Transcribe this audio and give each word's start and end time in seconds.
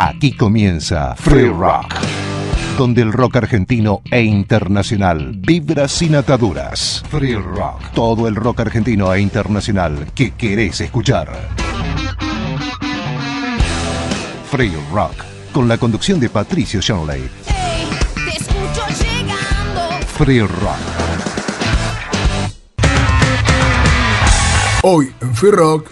Aquí 0.00 0.36
comienza 0.36 1.16
Free 1.16 1.48
Rock, 1.48 1.92
donde 2.78 3.02
el 3.02 3.12
rock 3.12 3.36
argentino 3.36 4.00
e 4.08 4.22
internacional 4.22 5.32
vibra 5.36 5.88
sin 5.88 6.14
ataduras. 6.14 7.02
Free 7.10 7.34
Rock, 7.34 7.90
todo 7.94 8.28
el 8.28 8.36
rock 8.36 8.60
argentino 8.60 9.12
e 9.12 9.20
internacional 9.20 10.06
que 10.14 10.30
querés 10.30 10.80
escuchar. 10.80 11.28
Free 14.48 14.72
Rock, 14.92 15.24
con 15.52 15.66
la 15.66 15.78
conducción 15.78 16.20
de 16.20 16.30
Patricio 16.30 16.80
Shanley. 16.80 17.28
Hey, 17.46 17.88
te 18.14 18.36
escucho 18.38 18.86
llegando. 19.02 20.06
Free 20.16 20.40
Rock. 20.42 20.78
Hoy 24.82 25.12
en 25.20 25.34
Free 25.34 25.50
Rock, 25.50 25.90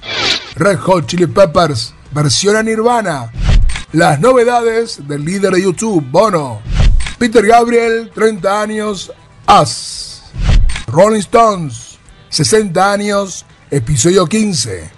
Red 0.54 0.79
Hot 0.79 1.07
Chili 1.07 1.27
Peppers, 1.27 1.93
versión 2.12 2.54
a 2.54 2.62
Nirvana. 2.62 3.32
Las 3.93 4.18
novedades 4.18 5.07
del 5.07 5.25
líder 5.25 5.53
de 5.53 5.63
YouTube, 5.63 6.04
Bono. 6.11 6.61
Peter 7.18 7.46
Gabriel, 7.46 8.11
30 8.13 8.61
años, 8.61 9.13
As. 9.46 10.25
Rolling 10.89 11.21
Stones, 11.21 11.96
60 12.29 12.93
años, 12.93 13.46
episodio 13.71 14.27
15. 14.27 14.91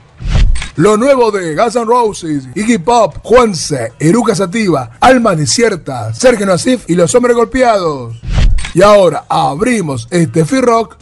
Lo 0.76 0.96
nuevo 0.96 1.30
de 1.30 1.54
Guns 1.54 1.76
N' 1.76 1.84
Roses, 1.84 2.48
Iggy 2.54 2.78
Pop, 2.78 3.18
Juanse, 3.22 3.92
Eruca 3.98 4.34
Sativa, 4.34 4.96
Alma 5.00 5.36
Desierta, 5.36 6.14
Sergio 6.14 6.46
Nasif 6.46 6.88
y 6.88 6.94
Los 6.94 7.14
Hombres 7.14 7.36
Golpeados. 7.36 8.16
Y 8.72 8.80
ahora 8.80 9.26
abrimos 9.28 10.08
este 10.10 10.46
Free 10.46 10.62
Rock 10.62 10.96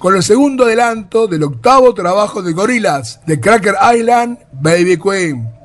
con 0.00 0.14
el 0.14 0.22
segundo 0.22 0.64
adelanto 0.64 1.26
del 1.26 1.44
octavo 1.44 1.94
trabajo 1.94 2.42
de 2.42 2.52
Gorillaz 2.52 3.20
de 3.24 3.40
Cracker 3.40 3.76
Island, 3.94 4.38
Baby 4.52 4.98
Queen. 4.98 5.55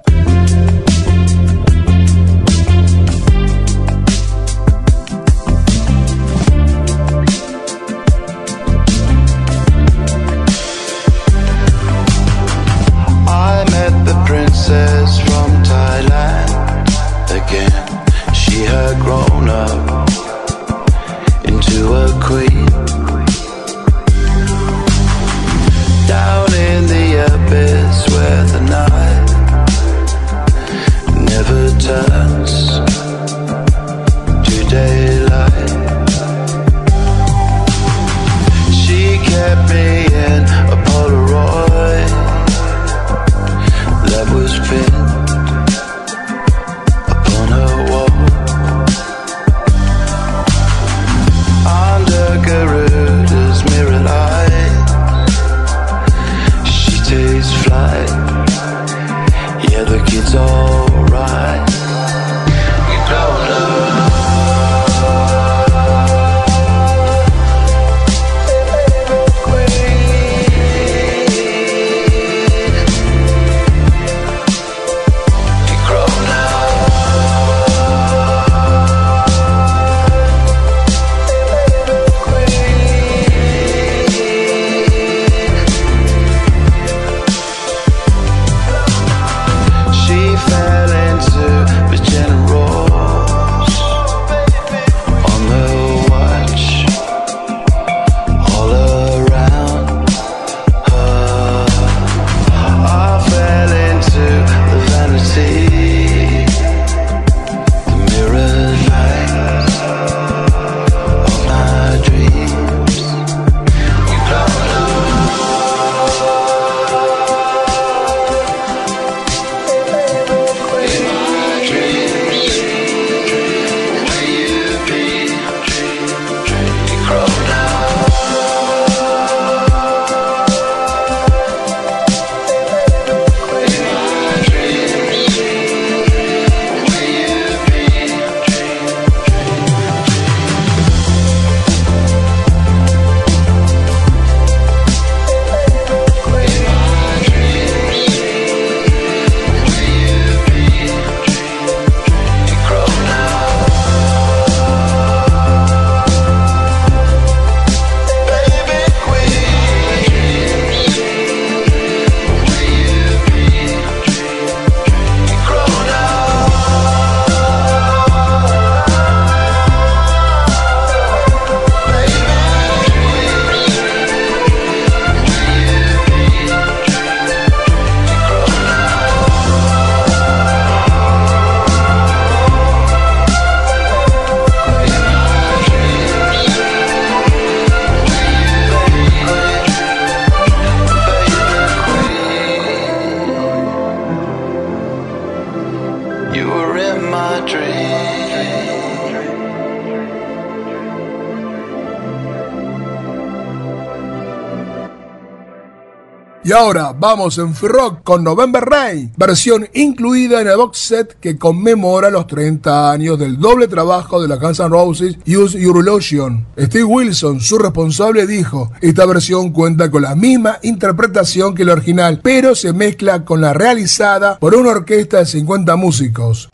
Y 206.52 206.54
ahora 206.54 206.92
vamos 206.92 207.38
en 207.38 207.56
Rock 207.56 208.04
con 208.04 208.26
November 208.26 208.62
Rain, 208.62 209.14
versión 209.16 209.70
incluida 209.74 210.42
en 210.42 210.50
el 210.50 210.58
box 210.58 210.80
set 210.80 211.18
que 211.22 211.38
conmemora 211.38 212.10
los 212.10 212.28
30 212.28 212.92
años 212.92 213.18
del 213.18 213.40
doble 213.40 213.70
trabajo 213.70 214.22
de 214.22 214.28
la 214.28 214.36
Guns 214.36 214.60
N' 214.60 214.68
Roses 214.68 215.18
Use 215.26 215.58
Your 215.58 215.78
Illusion. 215.78 216.46
Steve 216.60 216.84
Wilson, 216.84 217.40
su 217.40 217.58
responsable, 217.58 218.28
dijo, 218.28 218.70
esta 218.82 219.06
versión 219.06 219.52
cuenta 219.52 219.90
con 219.90 220.02
la 220.02 220.14
misma 220.14 220.60
interpretación 220.62 221.56
que 221.56 221.64
la 221.64 221.72
original, 221.72 222.20
pero 222.22 222.54
se 222.54 222.74
mezcla 222.74 223.24
con 223.24 223.40
la 223.40 223.54
realizada 223.54 224.38
por 224.38 224.54
una 224.54 224.72
orquesta 224.72 225.20
de 225.20 225.28
50 225.28 225.78
músicos. 225.78 226.50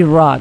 Iraq. 0.00 0.40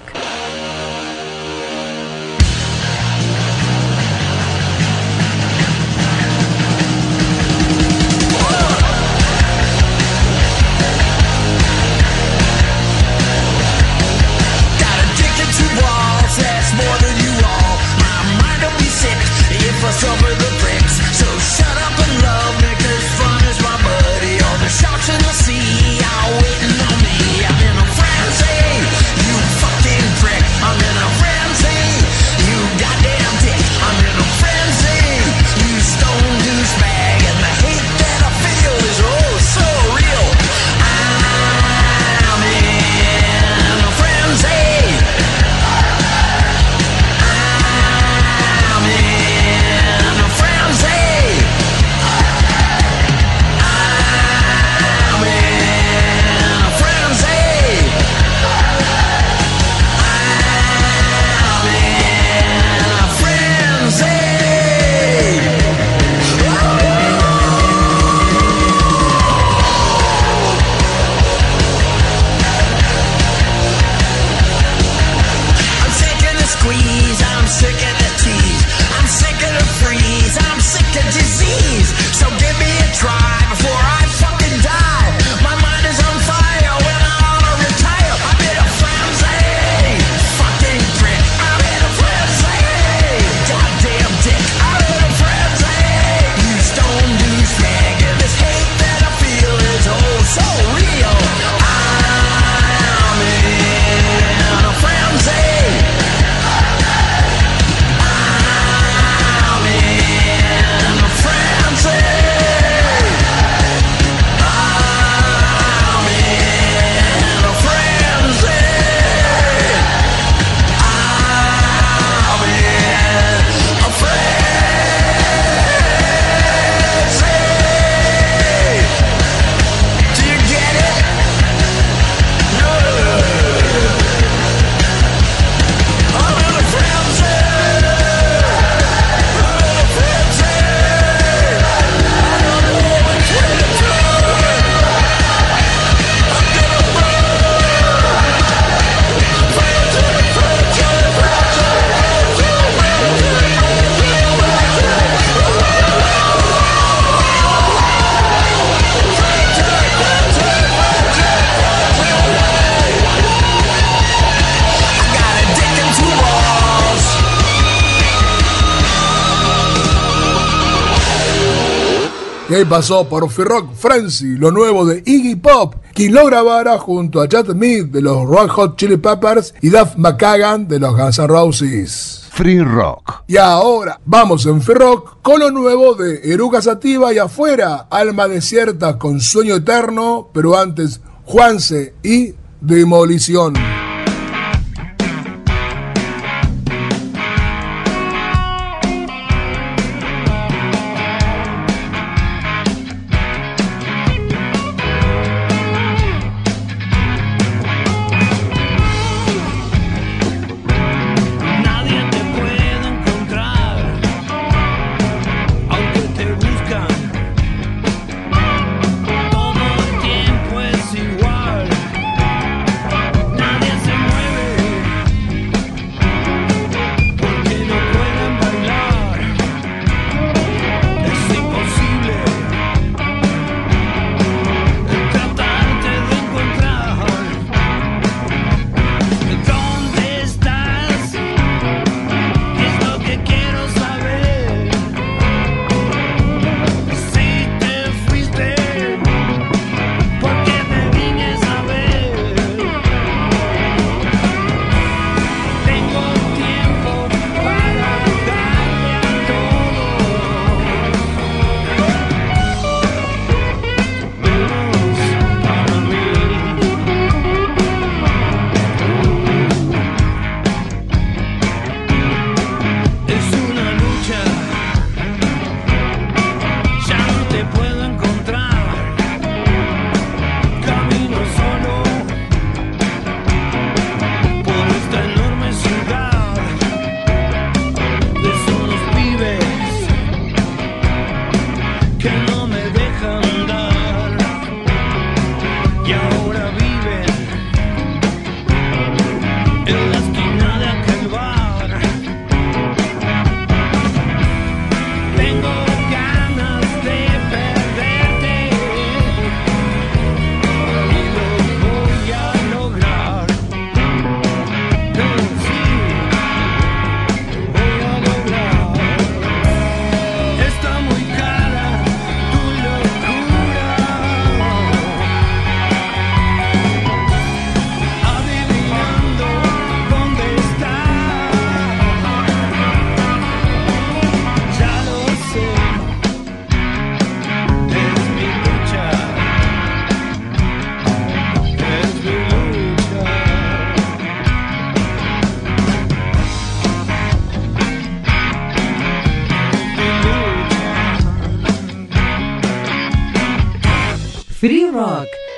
pasó 172.70 173.10
por 173.10 173.28
Free 173.32 173.46
Rock 173.46 173.74
Frenzy, 173.74 174.36
lo 174.36 174.52
nuevo 174.52 174.86
de 174.86 175.02
Iggy 175.04 175.36
Pop, 175.38 175.76
quien 175.96 176.14
lo 176.14 176.28
grabara 176.28 176.78
junto 176.78 177.20
a 177.20 177.28
Chad 177.28 177.48
Smith 177.48 177.88
de 177.88 178.02
los 178.02 178.28
Rock 178.28 178.52
Hot 178.52 178.78
Chili 178.78 178.98
Peppers 178.98 179.56
y 179.62 179.70
Duff 179.70 179.96
McKagan 179.98 180.68
de 180.68 180.80
los 180.80 180.96
Guns 180.96 181.18
N' 181.18 181.28
Roses. 181.28 182.28
Free 182.32 182.62
Rock. 182.62 183.24
Y 183.26 183.38
ahora 183.38 184.00
vamos 184.06 184.46
en 184.46 184.62
Free 184.62 184.76
Rock 184.76 185.18
con 185.24 185.40
lo 185.40 185.50
nuevo 185.50 185.96
de 185.96 186.22
Eruca 186.32 186.62
Sativa 186.62 187.12
y 187.12 187.18
afuera, 187.18 187.88
Alma 187.90 188.28
Desierta 188.28 189.00
con 189.00 189.20
Sueño 189.20 189.56
Eterno, 189.56 190.30
pero 190.32 190.56
antes 190.56 191.02
Juanse 191.26 191.96
y 192.04 192.36
Demolición. 192.62 193.56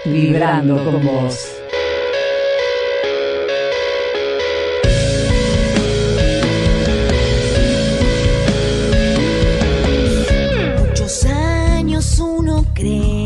Vibrando 0.06 0.84
con 0.84 1.06
vos. 1.06 1.58
Muchos 10.80 11.26
años 11.26 12.20
uno 12.20 12.66
cree 12.74 13.21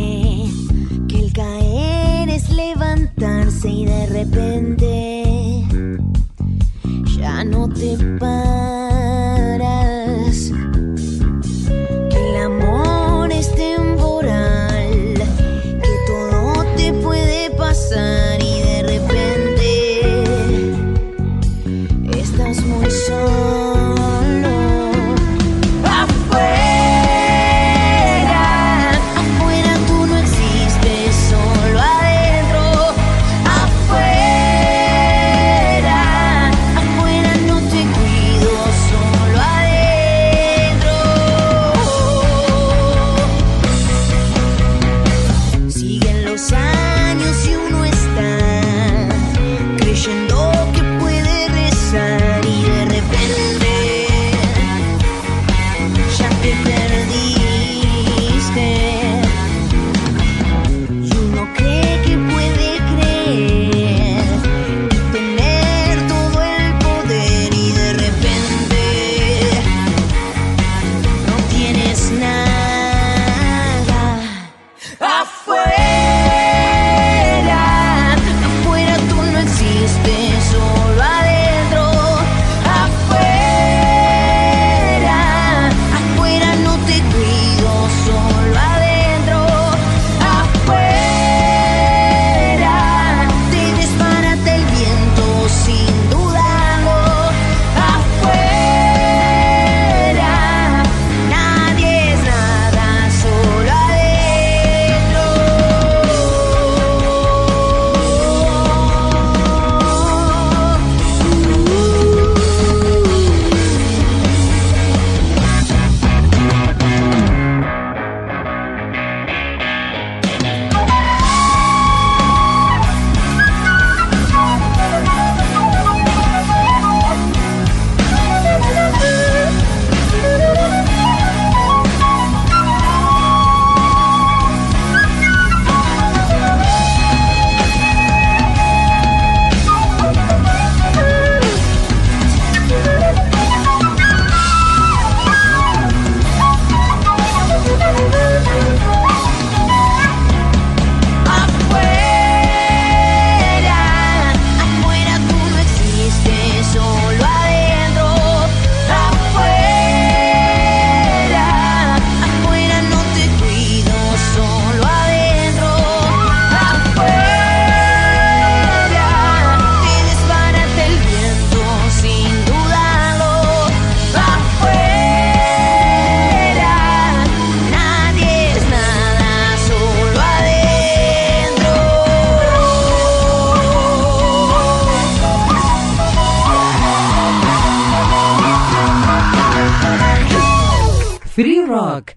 Фрирок 191.35 192.13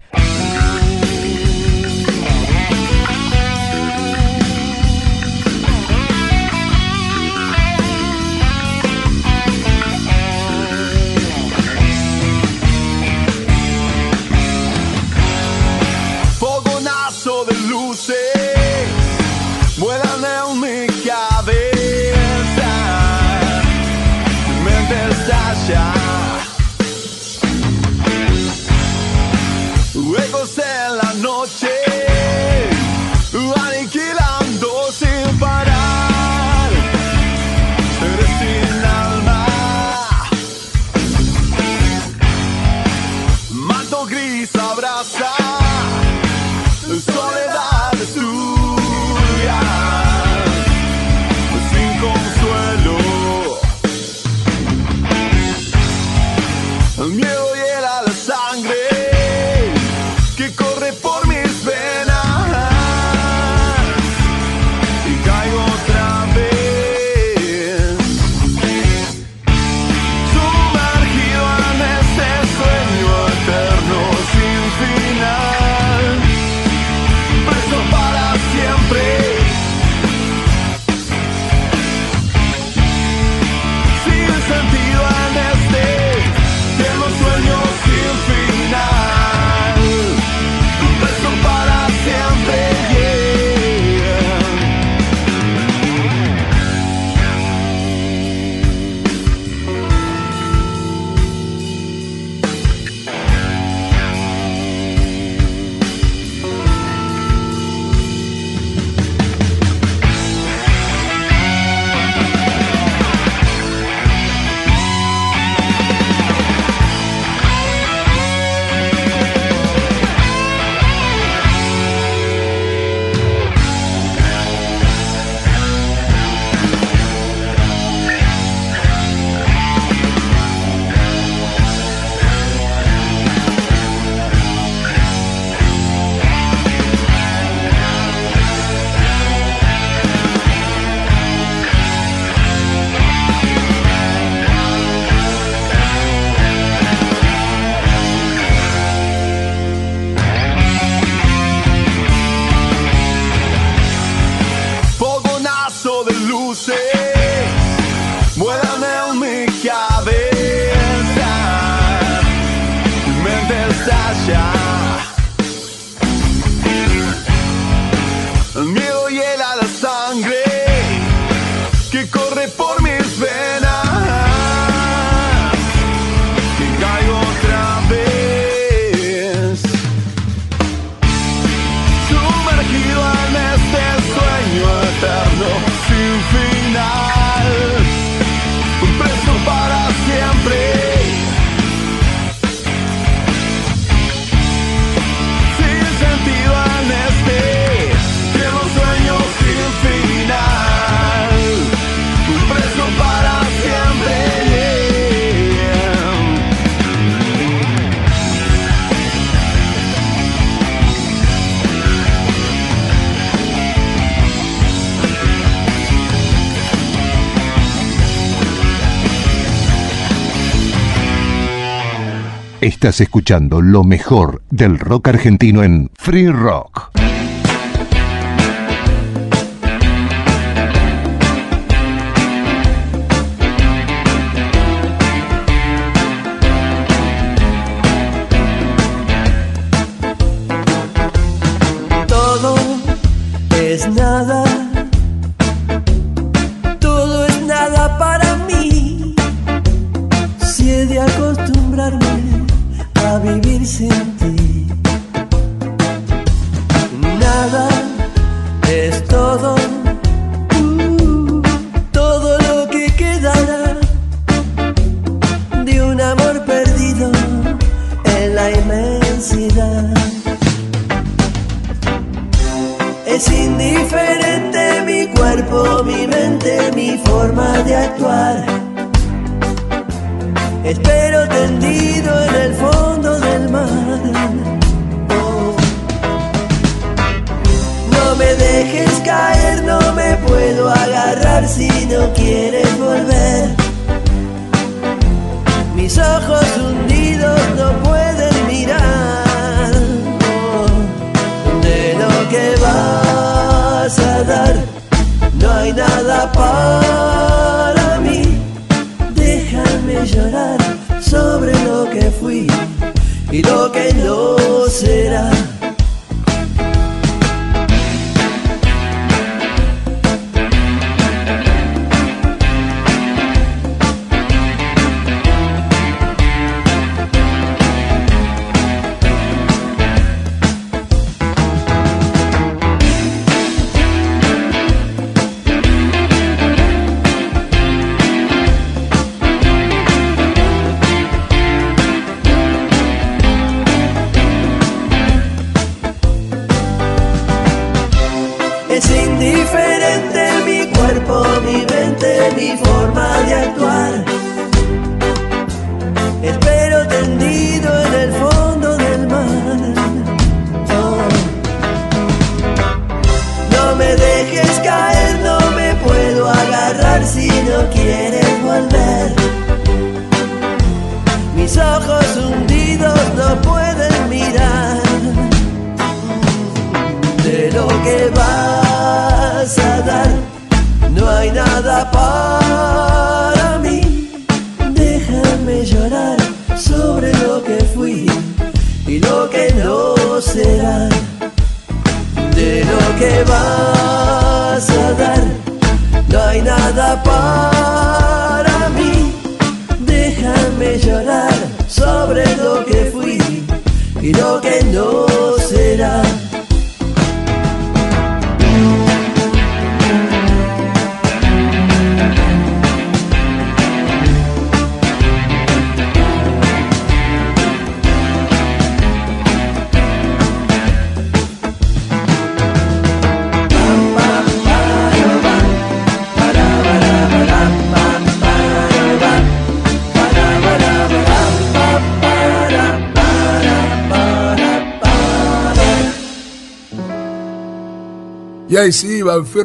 Estás 222.61 222.99
escuchando 222.99 223.61
lo 223.61 223.85
mejor 223.85 224.41
del 224.49 224.79
rock 224.79 225.07
argentino 225.07 225.63
en 225.63 225.89
Free 225.95 226.27
Rock. 226.27 226.91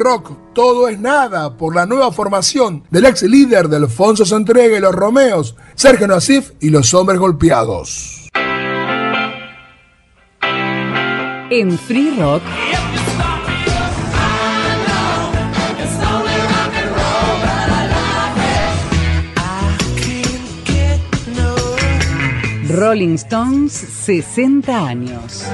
rock 0.05 0.53
Todo 0.53 0.87
es 0.87 0.99
Nada 0.99 1.57
por 1.57 1.75
la 1.75 1.87
nueva 1.87 2.11
formación 2.11 2.83
del 2.91 3.05
ex 3.05 3.23
líder 3.23 3.69
de 3.69 3.77
Alfonso 3.77 4.23
Santrega 4.23 4.77
y 4.77 4.79
los 4.79 4.93
Romeos, 4.93 5.55
Sergio 5.73 6.07
Nasif 6.07 6.51
y 6.59 6.69
los 6.69 6.93
Hombres 6.93 7.17
Golpeados. 7.17 8.29
En 11.49 11.79
Free 11.79 12.15
Rock. 12.19 12.43
Rolling 22.69 23.15
Stones 23.15 23.73
60 23.73 24.87
años. 24.87 25.45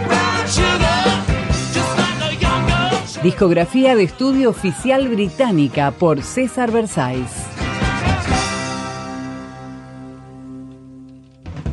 Discografía 3.24 3.96
de 3.96 4.02
estudio 4.02 4.50
oficial 4.50 5.08
británica 5.08 5.92
por 5.92 6.24
César 6.24 6.72
Versailles. 6.72 7.30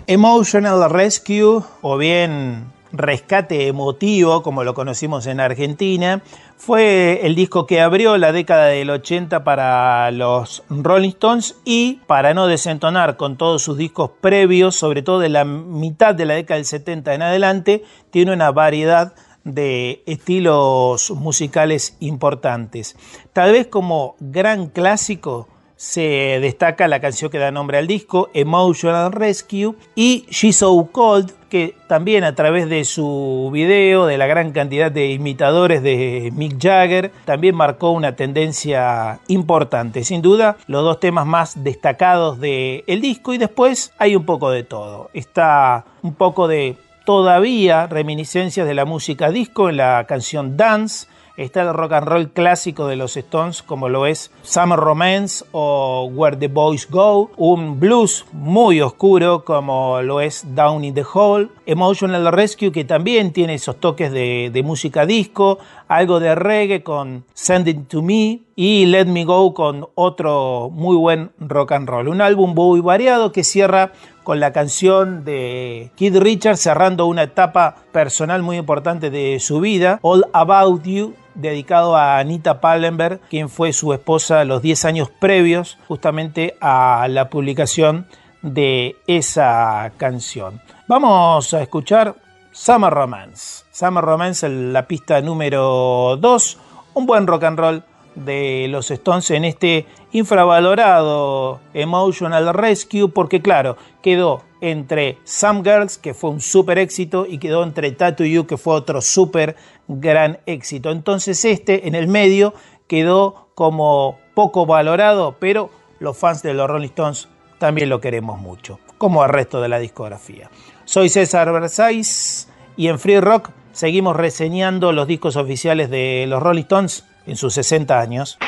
Emotional 0.07 0.91
Rescue 0.91 1.63
o 1.81 1.97
bien 1.97 2.67
Rescate 2.93 3.67
Emotivo, 3.67 4.43
como 4.43 4.63
lo 4.63 4.75
conocimos 4.75 5.27
en 5.27 5.41
Argentina, 5.41 6.21
fue 6.59 7.21
el 7.25 7.35
disco 7.35 7.67
que 7.67 7.81
abrió 7.81 8.19
la 8.19 8.33
década 8.33 8.67
del 8.67 8.91
80 8.91 9.43
para 9.43 10.11
los 10.11 10.65
Rolling 10.69 11.09
Stones 11.11 11.57
y 11.65 12.01
para 12.07 12.35
no 12.35 12.47
desentonar 12.47 13.17
con 13.17 13.39
todos 13.39 13.63
sus 13.63 13.79
discos 13.79 14.11
previos, 14.21 14.77
sobre 14.77 15.01
todo 15.01 15.19
de 15.19 15.31
la 15.31 15.47
mitad 15.47 16.15
de 16.15 16.27
la 16.27 16.35
década 16.35 16.57
del 16.57 16.67
70 16.67 17.15
en 17.15 17.23
adelante, 17.23 17.85
tiene 18.11 18.35
una 18.35 18.51
variedad 18.51 19.15
de 19.55 20.03
estilos 20.07 21.11
musicales 21.11 21.97
importantes. 22.01 22.97
Tal 23.33 23.53
vez 23.53 23.67
como 23.67 24.17
gran 24.21 24.69
clásico 24.69 25.49
se 25.79 26.41
destaca 26.41 26.89
la 26.89 27.01
canción 27.01 27.31
que 27.31 27.39
da 27.39 27.53
nombre 27.53 27.79
al 27.79 27.87
disco, 27.87 28.31
Emotional 28.35 29.13
Rescue, 29.13 29.77
y 29.95 30.27
She's 30.29 30.57
So 30.57 30.89
Cold, 30.91 31.31
que 31.49 31.77
también 31.87 32.25
a 32.25 32.35
través 32.35 32.69
de 32.69 32.85
su 32.85 33.49
video, 33.53 34.05
de 34.07 34.19
la 34.19 34.27
gran 34.27 34.51
cantidad 34.51 34.91
de 34.91 35.13
imitadores 35.13 35.81
de 35.85 36.33
Mick 36.35 36.61
Jagger, 36.61 37.13
también 37.25 37.55
marcó 37.55 37.93
una 37.93 38.17
tendencia 38.17 39.21
importante. 39.29 40.03
Sin 40.03 40.21
duda, 40.21 40.57
los 40.67 40.83
dos 40.83 40.99
temas 40.99 41.27
más 41.27 41.63
destacados 41.63 42.41
del 42.41 42.83
de 42.85 42.99
disco 43.01 43.33
y 43.33 43.39
después 43.39 43.93
hay 43.99 44.17
un 44.17 44.27
poco 44.27 44.51
de 44.51 44.65
todo. 44.65 45.11
Está 45.15 45.85
un 46.03 46.15
poco 46.15 46.49
de 46.49 46.77
todavía 47.09 47.87
reminiscencias 47.87 48.68
de 48.68 48.75
la 48.75 48.85
música 48.85 49.31
disco 49.31 49.71
en 49.71 49.79
la 49.79 50.05
canción 50.07 50.59
Dance, 50.59 51.07
está 51.38 51.62
el 51.62 51.73
rock 51.73 51.92
and 51.92 52.07
roll 52.07 52.33
clásico 52.33 52.87
de 52.87 52.97
los 52.97 53.16
Stones 53.16 53.62
como 53.62 53.88
lo 53.88 54.05
es 54.05 54.31
Summer 54.42 54.79
Romance 54.79 55.42
o 55.53 56.11
Where 56.12 56.37
the 56.37 56.49
Boys 56.49 56.87
Go, 56.90 57.31
un 57.38 57.81
blues 57.81 58.27
muy 58.33 58.83
oscuro 58.83 59.42
como 59.47 60.03
lo 60.03 60.21
es 60.21 60.55
Down 60.55 60.85
in 60.85 60.92
the 60.92 61.05
Hole, 61.11 61.49
Emotional 61.64 62.31
Rescue 62.31 62.73
que 62.73 62.85
también 62.85 63.33
tiene 63.33 63.55
esos 63.55 63.81
toques 63.81 64.12
de, 64.12 64.51
de 64.53 64.62
música 64.62 65.07
disco, 65.07 65.61
algo 65.88 66.21
de 66.21 66.35
reggae 66.35 66.83
con 66.83 67.25
Send 67.33 67.68
It 67.68 67.88
to 67.88 68.03
Me 68.03 68.40
y 68.55 68.85
Let 68.87 69.07
Me 69.07 69.25
Go 69.25 69.55
con 69.55 69.87
otro 69.94 70.68
muy 70.71 70.97
buen 70.97 71.31
rock 71.38 71.73
and 71.73 71.88
roll. 71.88 72.09
Un 72.09 72.21
álbum 72.21 72.55
muy 72.55 72.81
variado 72.81 73.31
que 73.31 73.44
cierra 73.44 73.92
con 74.29 74.41
la 74.41 74.53
canción 74.53 75.25
de 75.25 75.91
Kid 75.95 76.19
Richards 76.19 76.61
cerrando 76.61 77.07
una 77.07 77.23
etapa 77.23 77.77
personal 77.93 78.43
muy 78.43 78.59
importante 78.59 79.09
de 79.09 79.41
su 79.41 79.59
vida, 79.59 80.01
All 80.03 80.27
About 80.35 80.83
You, 80.85 81.14
dedicado 81.35 81.97
a 81.97 82.19
Anita 82.19 82.61
Pallenberg, 82.61 83.21
quien 83.31 83.49
fue 83.49 83.73
su 83.73 83.95
esposa 83.95 84.45
los 84.45 84.61
10 84.61 84.85
años 84.85 85.11
previos 85.19 85.79
justamente 85.88 86.59
a 86.61 87.07
la 87.09 87.31
publicación 87.31 88.07
de 88.43 88.97
esa 89.07 89.93
canción. 89.97 90.61
Vamos 90.88 91.55
a 91.55 91.62
escuchar 91.62 92.14
Summer 92.53 92.93
Romance. 92.93 93.64
Summer 93.71 94.05
Romance 94.05 94.45
en 94.45 94.75
la 94.75 94.87
pista 94.87 95.23
número 95.23 96.19
2, 96.21 96.59
un 96.93 97.07
buen 97.07 97.27
rock 97.27 97.45
and 97.45 97.59
roll 97.59 97.83
de 98.14 98.67
los 98.69 98.91
Stones 98.91 99.31
en 99.31 99.47
este 99.47 99.87
infravalorado 100.12 101.61
Emotional 101.75 102.53
Rescue, 102.55 103.09
porque 103.09 103.42
claro, 103.42 103.77
quedó 104.03 104.42
entre 104.61 105.18
Some 105.25 105.62
Girls, 105.62 105.99
que 105.99 106.14
fue 106.14 106.31
un 106.31 106.40
super 106.40 106.79
éxito, 106.79 107.27
y 107.29 107.38
quedó 107.38 107.62
entre 107.62 107.92
Tattoo 107.92 108.27
You, 108.27 108.47
que 108.47 108.57
fue 108.57 108.75
otro 108.75 109.01
super 109.01 109.57
gran 109.87 110.38
éxito. 110.47 110.90
Entonces 110.90 111.44
este, 111.44 111.87
en 111.87 111.94
el 111.94 112.09
medio, 112.09 112.55
quedó 112.87 113.49
como 113.55 114.18
poco 114.35 114.66
valorado, 114.66 115.37
pero 115.38 115.71
los 116.01 116.16
fans 116.16 116.42
de 116.42 116.55
los 116.55 116.68
Rolling 116.68 116.88
Stones 116.88 117.29
también 117.59 117.88
lo 117.88 118.01
queremos 118.01 118.40
mucho, 118.40 118.79
como 118.99 119.23
el 119.25 119.31
resto 119.31 119.61
de 119.61 119.68
la 119.68 119.79
discografía. 119.79 120.51
Soy 120.85 121.09
César 121.09 121.53
Versailles 121.53 122.49
y 122.77 122.88
en 122.88 122.99
Free 122.99 123.21
Rock 123.21 123.51
seguimos 123.73 124.16
reseñando 124.16 124.92
los 124.92 125.07
discos 125.07 125.37
oficiales 125.37 125.90
de 125.90 126.25
los 126.29 126.42
Rolling 126.42 126.62
Stones 126.62 127.05
en 127.27 127.37
sus 127.37 127.55
60 127.55 128.01
años. 128.01 128.38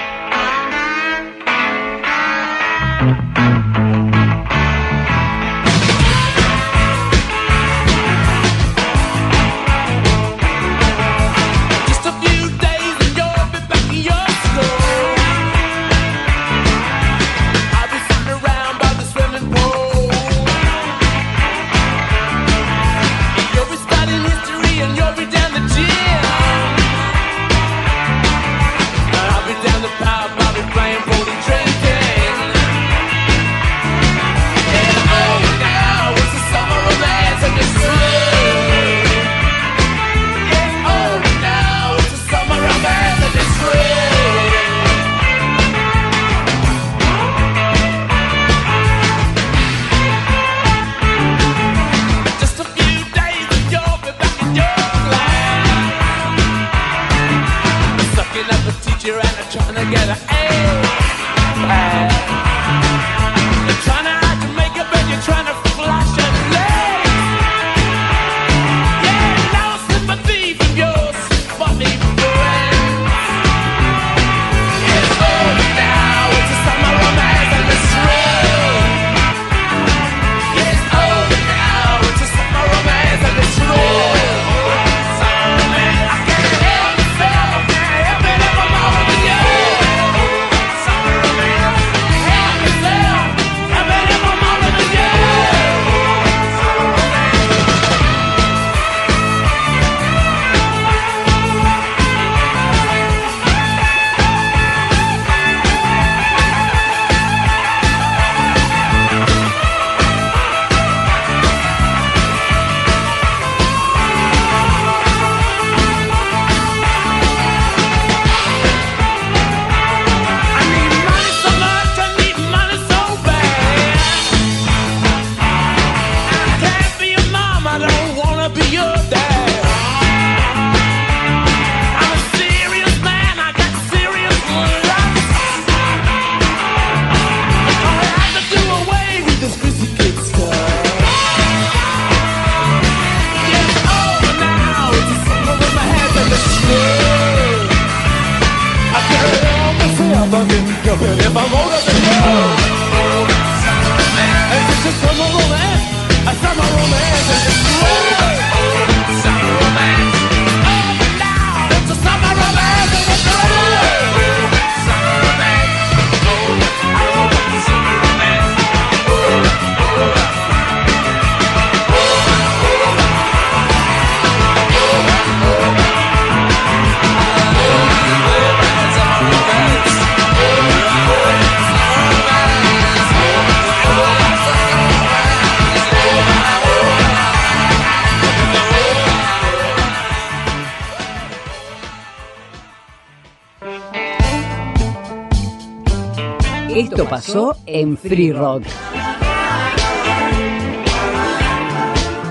Pasó 197.21 197.55
en 197.66 197.99
Free 197.99 198.33
Rock. 198.33 198.62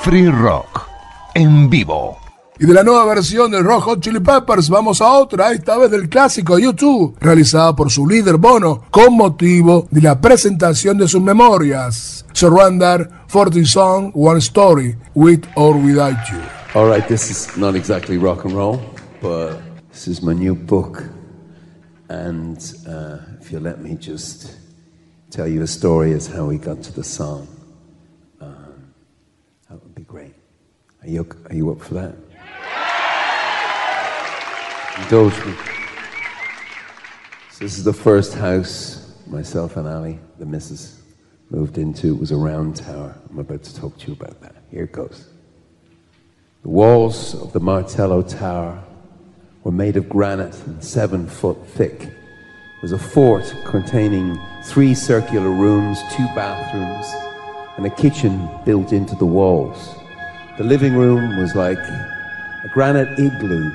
Free 0.00 0.28
Rock. 0.28 0.88
En 1.34 1.70
vivo. 1.70 2.18
Y 2.58 2.66
de 2.66 2.74
la 2.74 2.82
nueva 2.82 3.06
versión 3.06 3.50
del 3.50 3.64
Rock 3.64 3.84
Hot 3.84 4.00
Chili 4.00 4.20
Peppers 4.20 4.68
vamos 4.68 5.00
a 5.00 5.10
otra, 5.12 5.52
esta 5.52 5.78
vez 5.78 5.90
del 5.90 6.08
clásico 6.08 6.58
YouTube, 6.58 7.16
realizada 7.18 7.74
por 7.74 7.90
su 7.90 8.06
líder 8.06 8.36
Bono, 8.36 8.82
con 8.90 9.14
motivo 9.14 9.88
de 9.90 10.02
la 10.02 10.20
presentación 10.20 10.98
de 10.98 11.08
sus 11.08 11.22
memorias. 11.22 12.26
Surrender, 12.32 13.08
40 13.32 13.64
Song, 13.64 14.10
One 14.14 14.38
Story, 14.40 14.96
With 15.14 15.44
or 15.54 15.76
Without 15.76 16.18
You. 16.30 16.40
All 16.74 16.90
right, 16.90 17.06
this 17.08 17.30
is 17.30 17.56
not 17.56 17.74
exactly 17.74 18.18
rock 18.18 18.44
and 18.44 18.54
roll, 18.54 18.80
but 19.22 19.58
this 19.92 20.08
is 20.08 20.22
my 20.22 20.34
new 20.34 20.54
book. 20.54 21.04
And 22.10 22.58
uh, 22.86 23.18
if 23.40 23.50
you 23.50 23.60
let 23.60 23.80
me 23.80 23.96
just 23.96 24.65
tell 25.30 25.48
you 25.48 25.62
a 25.62 25.66
story 25.66 26.12
as 26.12 26.26
how 26.26 26.46
we 26.46 26.58
got 26.58 26.82
to 26.82 26.92
the 26.92 27.04
song, 27.04 27.48
um, 28.40 28.92
that 29.68 29.82
would 29.82 29.94
be 29.94 30.02
great. 30.02 30.34
Are 31.02 31.08
you, 31.08 31.26
are 31.48 31.54
you 31.54 31.70
up 31.70 31.80
for 31.80 31.94
that? 31.94 32.14
Indulge 35.02 35.44
me. 35.44 35.52
So 37.50 37.64
this 37.64 37.78
is 37.78 37.84
the 37.84 37.92
first 37.92 38.34
house 38.34 39.06
myself 39.26 39.76
and 39.76 39.86
Ali, 39.86 40.18
the 40.38 40.46
missus, 40.46 41.00
moved 41.50 41.78
into. 41.78 42.14
It 42.14 42.20
was 42.20 42.30
a 42.30 42.36
round 42.36 42.76
tower. 42.76 43.14
I'm 43.30 43.38
about 43.38 43.62
to 43.64 43.76
talk 43.76 43.98
to 43.98 44.06
you 44.08 44.12
about 44.12 44.40
that. 44.40 44.54
Here 44.70 44.84
it 44.84 44.92
goes. 44.92 45.28
The 46.62 46.68
walls 46.68 47.34
of 47.34 47.52
the 47.52 47.60
Martello 47.60 48.22
Tower 48.22 48.82
were 49.62 49.72
made 49.72 49.96
of 49.96 50.08
granite 50.08 50.56
and 50.66 50.82
seven 50.82 51.26
foot 51.26 51.64
thick. 51.66 52.08
Was 52.86 52.92
a 52.92 52.98
fort 52.98 53.52
containing 53.64 54.40
three 54.62 54.94
circular 54.94 55.50
rooms, 55.50 55.98
two 56.12 56.24
bathrooms, 56.36 57.04
and 57.76 57.84
a 57.84 57.90
kitchen 57.90 58.48
built 58.64 58.92
into 58.92 59.16
the 59.16 59.26
walls. 59.26 59.96
The 60.56 60.62
living 60.62 60.94
room 60.94 61.36
was 61.36 61.56
like 61.56 61.80
a 61.80 62.70
granite 62.72 63.18
igloo 63.18 63.72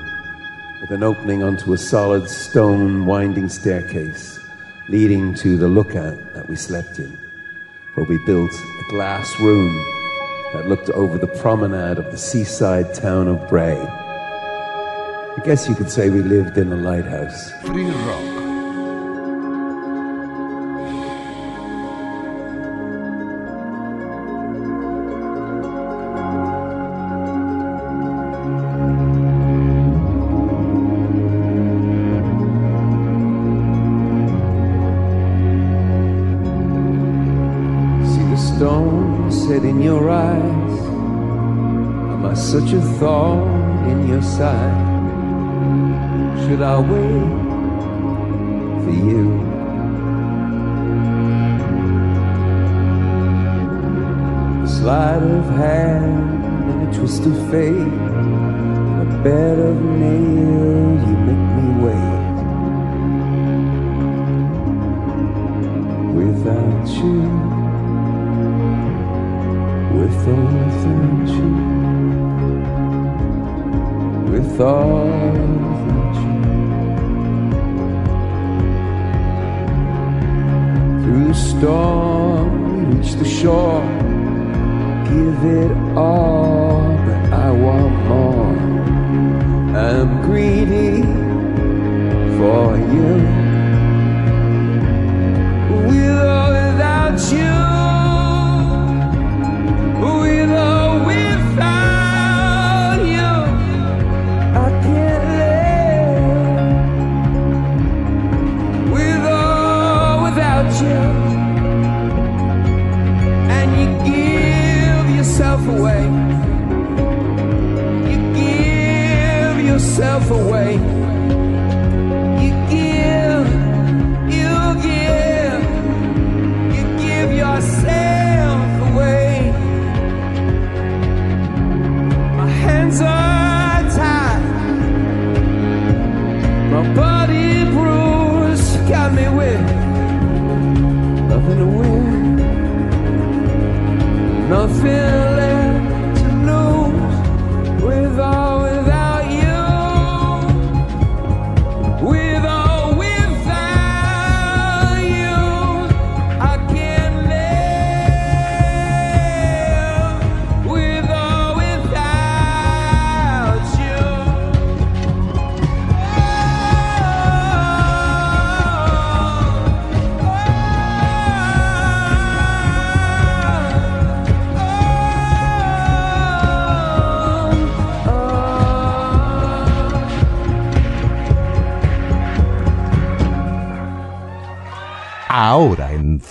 with 0.80 0.92
an 0.92 1.02
opening 1.02 1.42
onto 1.42 1.74
a 1.74 1.76
solid 1.76 2.26
stone 2.26 3.04
winding 3.04 3.50
staircase 3.50 4.40
leading 4.88 5.34
to 5.34 5.58
the 5.58 5.68
lookout 5.68 6.16
that 6.32 6.48
we 6.48 6.56
slept 6.56 6.98
in, 6.98 7.14
where 7.92 8.06
we 8.06 8.16
built 8.24 8.50
a 8.54 8.84
glass 8.88 9.38
room 9.40 9.76
that 10.54 10.68
looked 10.68 10.88
over 10.88 11.18
the 11.18 11.26
promenade 11.26 11.98
of 11.98 12.10
the 12.10 12.16
seaside 12.16 12.94
town 12.94 13.28
of 13.28 13.46
Bray. 13.50 13.76
I 13.76 15.42
guess 15.44 15.68
you 15.68 15.74
could 15.74 15.90
say 15.90 16.08
we 16.08 16.22
lived 16.22 16.56
in 16.56 16.72
a 16.72 16.76
lighthouse. 16.76 17.52
Free 17.60 17.84
Rock. 17.84 18.41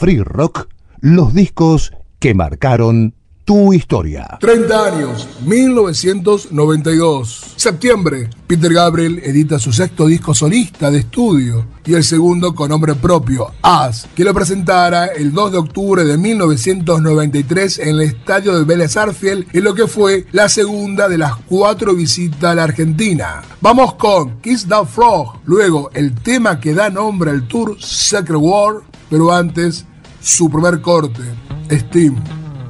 Free 0.02 0.24
Rock 0.24 0.68
los 1.00 1.32
discos 1.32 1.92
que 2.18 2.34
marcaron 2.34 3.14
tu 3.46 3.72
historia. 3.72 4.40
30 4.40 4.86
años, 4.86 5.28
1992. 5.46 7.54
Septiembre, 7.56 8.28
Peter 8.48 8.74
Gabriel 8.74 9.22
edita 9.24 9.60
su 9.60 9.72
sexto 9.72 10.08
disco 10.08 10.34
solista 10.34 10.90
de 10.90 10.98
estudio 10.98 11.68
y 11.86 11.94
el 11.94 12.04
segundo 12.04 12.56
con 12.56 12.70
nombre 12.70 12.96
propio, 12.96 13.52
As, 13.62 14.08
que 14.16 14.24
lo 14.24 14.34
presentara 14.34 15.06
el 15.06 15.34
2 15.34 15.52
de 15.52 15.58
octubre 15.60 16.04
de 16.04 16.18
1993 16.18 17.78
en 17.78 17.90
el 17.90 18.02
estadio 18.02 18.58
de 18.58 18.64
Vélez 18.64 18.98
Arfiel, 18.98 19.46
en 19.54 19.64
lo 19.64 19.76
que 19.76 19.86
fue 19.86 20.26
la 20.32 20.50
segunda 20.50 21.10
de 21.10 21.20
las 21.20 21.36
cuatro 21.36 21.94
visitas 21.94 22.46
a 22.46 22.56
la 22.56 22.64
Argentina. 22.64 23.44
Vamos 23.62 23.94
con 23.94 24.40
Kiss 24.40 24.66
the 24.68 24.84
Frog, 24.88 25.42
luego 25.46 25.92
el 25.94 26.16
tema 26.16 26.60
que 26.60 26.74
da 26.74 26.90
nombre 26.90 27.30
al 27.30 27.48
tour 27.48 27.78
Sacred 27.80 28.40
War, 28.40 28.78
pero 29.08 29.32
antes 29.32 29.86
su 30.22 30.50
primer 30.50 30.80
corte. 30.82 31.24
Steam. 31.70 32.22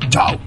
Chao. 0.10 0.40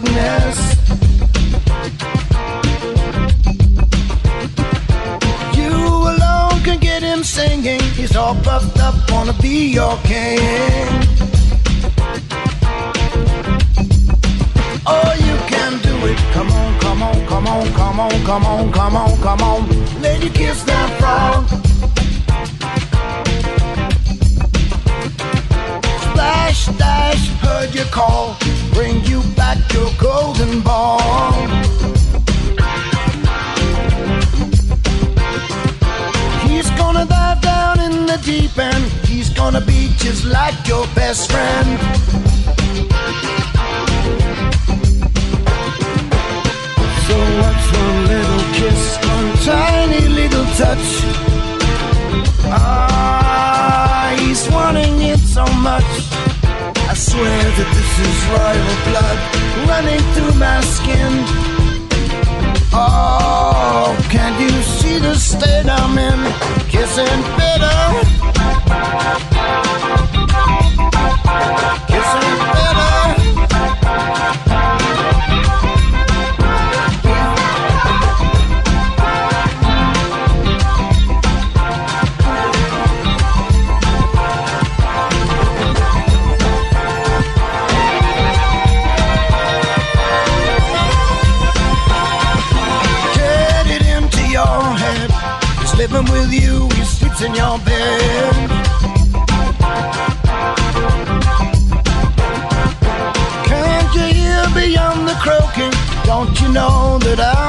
Frog. 0.00 0.08
You 5.56 5.74
alone 6.12 6.62
can 6.62 6.78
get 6.78 7.02
him 7.02 7.22
singing. 7.22 7.80
He's 7.94 8.16
all 8.16 8.34
puffed 8.36 8.78
up, 8.80 8.94
wanna 9.10 9.34
be 9.34 9.72
your 9.72 9.96
king. 10.04 10.88
Oh, 14.86 15.12
you 15.18 15.36
can 15.48 15.78
do 15.82 15.94
it. 16.06 16.18
Come 16.32 16.50
on, 16.50 16.80
come 16.80 17.02
on, 17.02 17.26
come 17.26 17.46
on, 17.48 17.72
come 17.72 18.00
on, 18.00 18.24
come 18.24 18.46
on, 18.46 18.72
come 18.72 18.96
on, 18.96 19.18
come 19.20 19.42
on. 19.42 20.00
Lady, 20.00 20.30
kiss 20.30 20.62
that 20.64 20.88
frog. 21.00 21.48
Splash, 26.04 26.66
dash, 26.78 27.28
heard 27.40 27.74
your 27.74 27.86
call. 27.86 28.41
Bring 28.72 29.04
you 29.04 29.22
back 29.36 29.58
your 29.72 29.90
golden 29.98 30.60
ball. 30.62 31.00
He's 36.46 36.70
gonna 36.70 37.06
dive 37.06 37.40
down 37.40 37.80
in 37.80 38.06
the 38.06 38.18
deep 38.24 38.56
end. 38.58 38.84
He's 39.06 39.30
gonna 39.30 39.60
be 39.60 39.90
just 39.98 40.24
like 40.24 40.66
your 40.66 40.86
best 40.94 41.30
friend. 41.30 41.78
So 47.06 47.16
what's 47.40 47.66
one 47.78 48.06
little 48.12 48.44
kiss, 48.54 48.98
one 49.12 49.32
tiny 49.44 50.08
little 50.08 50.46
touch? 50.56 50.88
Ah, 52.46 54.14
he's 54.18 54.48
wanting 54.50 55.02
it 55.02 55.18
so 55.18 55.44
much. 55.68 56.11
I 57.12 57.14
swear 57.14 57.44
that 57.58 57.68
this 57.76 57.92
is 58.08 58.16
royal 58.32 58.72
blood 58.88 59.18
running 59.68 60.00
through 60.14 60.34
my 60.38 60.60
skin. 60.62 61.12
Oh, 62.72 63.94
can't 64.08 64.40
you 64.40 64.62
see 64.62 64.98
the 64.98 65.14
state 65.14 65.68
I'm 65.68 65.98
in? 65.98 66.32
Kissing 66.70 67.22
bitter. 67.36 67.82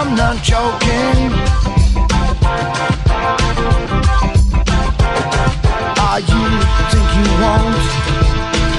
I'm 0.05 0.15
not 0.15 0.35
joking. 0.43 1.31
Are 5.97 6.19
you 6.19 6.43
think 6.91 7.09
you 7.15 7.27
won't? 7.39 7.83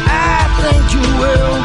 I 0.05 0.45
think 0.61 0.85
you 0.93 1.05
will. 1.23 1.57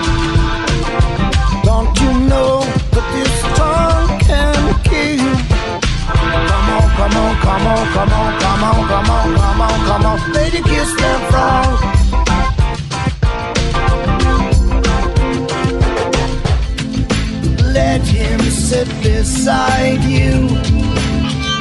Don't 1.67 1.91
you 1.99 2.11
know 2.29 2.63
that 2.93 3.05
this 3.11 3.35
tongue 3.59 4.17
can 4.23 4.63
kill? 4.87 5.27
Come 6.07 6.69
on, 6.71 6.87
come 6.95 7.17
on, 7.19 7.35
come 7.43 7.67
on, 7.67 7.83
come 7.91 8.13
on, 8.13 8.39
come 8.39 8.63
on, 8.63 8.87
come 8.87 9.09
on, 9.11 9.35
come 9.35 9.61
on, 9.61 9.77
come 9.87 10.05
on, 10.05 10.31
lady, 10.31 10.61
kiss 10.61 10.93
that 11.01 11.19
frog. 11.29 11.98
and 18.39 18.53
sit 18.53 18.87
beside 19.01 20.01
you. 20.03 20.47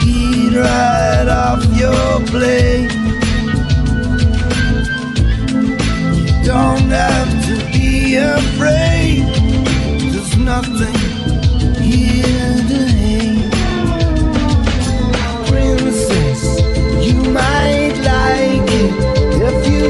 Eat 0.07 0.53
right 0.57 1.29
off 1.29 1.63
your 1.83 2.11
plate. 2.33 2.93
You 6.19 6.33
don't 6.45 6.91
have 7.03 7.31
to 7.47 7.55
be 7.73 8.17
afraid. 8.17 9.25
There's 10.13 10.37
nothing 10.39 10.99
here 11.83 12.55
to 12.71 12.79
hate. 13.03 13.53
Princess, 15.49 16.43
you 17.07 17.19
might 17.39 17.97
like 18.13 18.71
it 18.85 18.93
if 19.47 19.57
you 19.73 19.87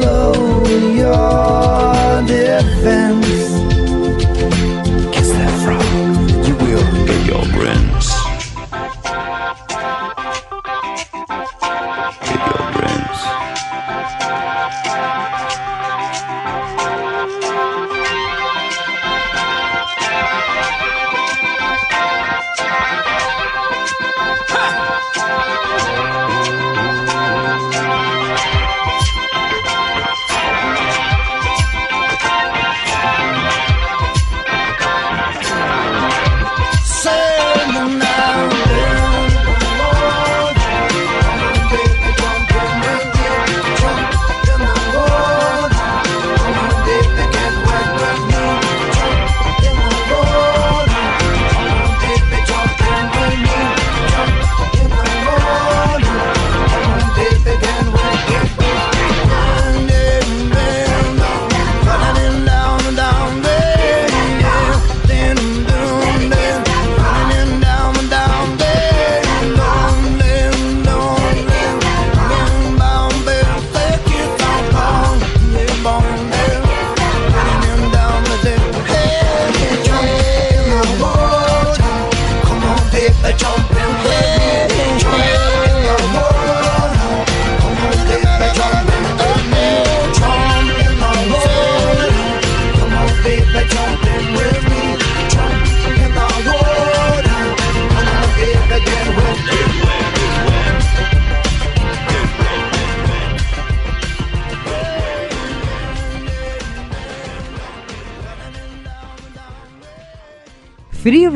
lower 0.00 0.66
your 1.02 2.26
defense. 2.26 3.37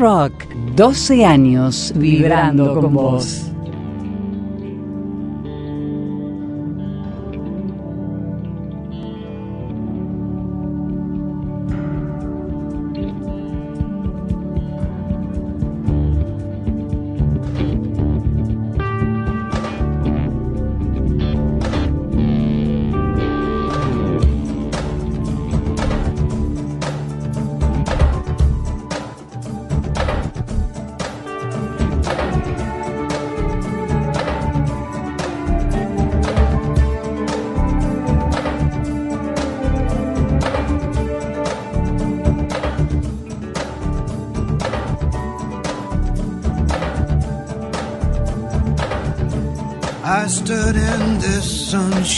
rock. 0.03 0.33
12 0.75 1.23
años 1.23 1.93
vibrando 1.95 2.73
con 2.73 2.93
vos. 2.93 3.52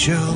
show. 0.05 0.34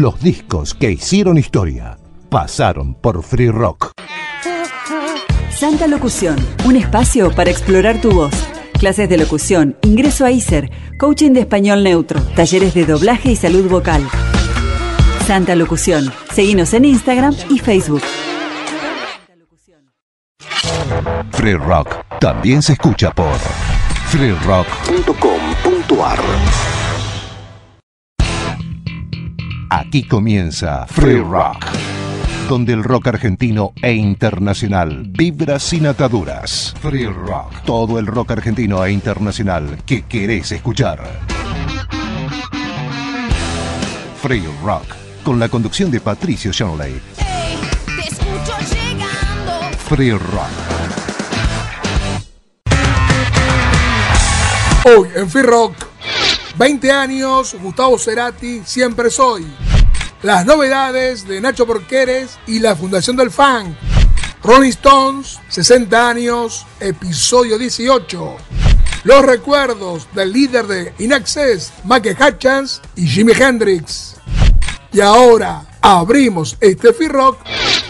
Los 0.00 0.18
discos 0.18 0.72
que 0.72 0.90
hicieron 0.92 1.36
historia 1.36 1.98
pasaron 2.30 2.94
por 2.94 3.22
Free 3.22 3.50
Rock. 3.50 3.92
Santa 5.50 5.86
Locución, 5.86 6.36
un 6.64 6.76
espacio 6.76 7.30
para 7.32 7.50
explorar 7.50 8.00
tu 8.00 8.10
voz. 8.10 8.32
Clases 8.78 9.10
de 9.10 9.18
locución, 9.18 9.76
ingreso 9.82 10.24
a 10.24 10.30
ISER, 10.30 10.70
coaching 10.98 11.32
de 11.32 11.40
español 11.40 11.84
neutro, 11.84 12.18
talleres 12.34 12.72
de 12.72 12.86
doblaje 12.86 13.32
y 13.32 13.36
salud 13.36 13.68
vocal. 13.68 14.02
Santa 15.26 15.54
Locución, 15.54 16.10
seguinos 16.32 16.72
en 16.72 16.86
Instagram 16.86 17.34
y 17.50 17.58
Facebook. 17.58 18.00
Free 21.32 21.56
Rock 21.56 21.94
también 22.20 22.62
se 22.62 22.72
escucha 22.72 23.10
por 23.10 23.36
freerock.com.ar. 24.06 26.79
Aquí 29.90 30.04
comienza 30.04 30.86
Free 30.86 31.18
Rock, 31.18 31.66
donde 32.48 32.74
el 32.74 32.84
rock 32.84 33.08
argentino 33.08 33.72
e 33.82 33.92
internacional 33.92 35.02
vibra 35.08 35.58
sin 35.58 35.84
ataduras. 35.88 36.76
Free 36.80 37.06
Rock, 37.06 37.64
todo 37.64 37.98
el 37.98 38.06
rock 38.06 38.30
argentino 38.30 38.84
e 38.84 38.92
internacional 38.92 39.78
que 39.84 40.02
querés 40.02 40.52
escuchar. 40.52 41.02
Free 44.22 44.44
Rock, 44.62 44.94
con 45.24 45.40
la 45.40 45.48
conducción 45.48 45.90
de 45.90 45.98
Patricio 45.98 46.52
Shanley. 46.52 46.94
Te 47.16 48.08
escucho 48.08 48.58
llegando. 48.72 49.76
Free 49.88 50.12
Rock. 50.12 50.52
Hoy 54.84 55.08
en 55.16 55.28
Free 55.28 55.42
Rock, 55.42 55.74
20 56.56 56.92
años, 56.92 57.56
Gustavo 57.60 57.98
Cerati, 57.98 58.62
siempre 58.64 59.10
soy. 59.10 59.69
Las 60.22 60.44
novedades 60.44 61.26
de 61.26 61.40
Nacho 61.40 61.66
Porqueres 61.66 62.38
y 62.46 62.58
la 62.58 62.76
Fundación 62.76 63.16
del 63.16 63.30
Fan. 63.30 63.74
Rolling 64.42 64.68
Stones, 64.68 65.38
60 65.48 66.10
años, 66.10 66.66
episodio 66.78 67.56
18. 67.56 68.36
Los 69.04 69.24
recuerdos 69.24 70.08
del 70.14 70.30
líder 70.30 70.66
de 70.66 70.92
In 70.98 71.12
Excess, 71.12 71.72
Mike 71.84 72.18
Hutchins 72.20 72.82
y 72.96 73.06
Jimi 73.06 73.32
Hendrix. 73.32 74.16
Y 74.92 75.00
ahora 75.00 75.64
abrimos 75.80 76.54
este 76.60 76.92
Free 76.92 77.08
Rock 77.08 77.38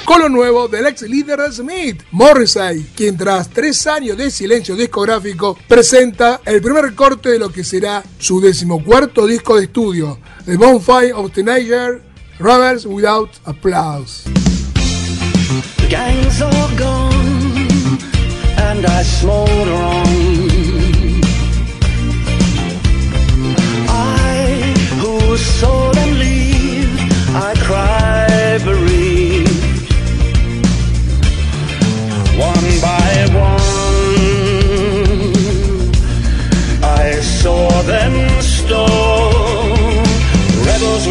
con 0.04 0.20
lo 0.20 0.28
nuevo 0.28 0.68
del 0.68 0.86
ex 0.86 1.02
líder 1.02 1.40
de 1.40 1.52
Smith, 1.52 2.02
Morrissey, 2.10 2.90
quien 2.96 3.16
tras 3.16 3.48
tres 3.48 3.86
años 3.86 4.16
de 4.16 4.30
silencio 4.30 4.74
discográfico 4.76 5.56
presenta 5.68 6.40
el 6.44 6.60
primer 6.60 6.94
corte 6.94 7.30
de 7.30 7.38
lo 7.38 7.50
que 7.50 7.64
será 7.64 8.02
su 8.18 8.40
decimocuarto 8.40 9.26
disco 9.26 9.56
de 9.56 9.64
estudio, 9.64 10.18
The 10.46 10.56
Bonfire 10.56 11.12
of 11.12 11.32
Teenager, 11.32 12.09
Rebels 12.40 12.86
Without 12.86 13.38
Applause. 13.44 14.24
The 14.24 15.86
gang's 15.90 16.40
all 16.40 16.76
gone, 16.78 17.98
and 18.56 18.86
I 18.86 19.02
smolder 19.02 19.74
on. 19.74 19.99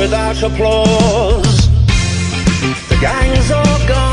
Without 0.10 0.42
applause. 0.42 1.70
The 2.90 2.98
gang's 3.00 3.52
all 3.52 3.88
gone, 3.88 4.09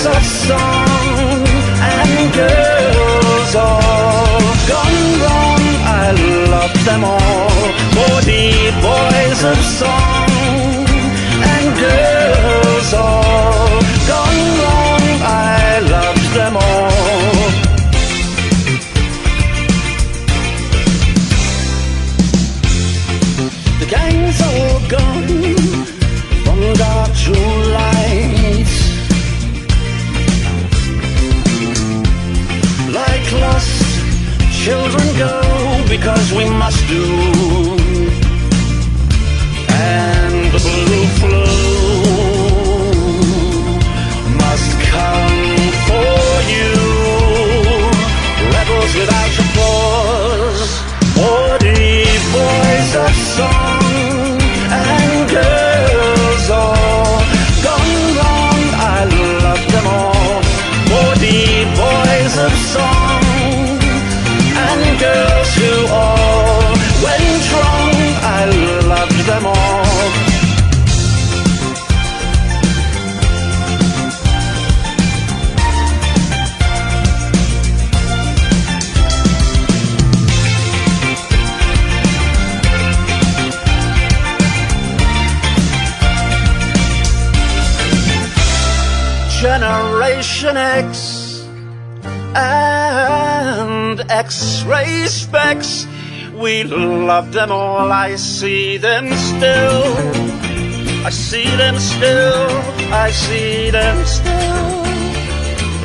boys 0.00 0.16
of 0.16 0.24
song 0.24 1.46
and 1.82 2.34
girls 2.34 3.54
all 3.54 4.40
gone 4.66 5.20
wrong. 5.20 5.62
I 5.84 6.12
love 6.48 6.84
them 6.86 7.04
all. 7.04 7.50
Forty 7.92 8.70
boys 8.80 9.44
of 9.44 9.58
song 9.62 10.19
Generation 90.50 90.88
X 90.88 91.46
and 92.34 94.00
X-ray 94.10 95.06
specs. 95.06 95.86
We 96.34 96.64
love 96.64 97.32
them 97.32 97.52
all. 97.52 97.92
I 97.92 98.16
see 98.16 98.76
them 98.76 99.12
still. 99.12 99.94
I 101.06 101.10
see 101.10 101.44
them 101.56 101.78
still. 101.78 102.48
I 102.92 103.10
see 103.12 103.70
them 103.70 104.04
still. 104.04 104.82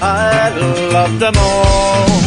I 0.01 0.49
love 0.91 1.19
them 1.19 1.33
all. 1.37 2.24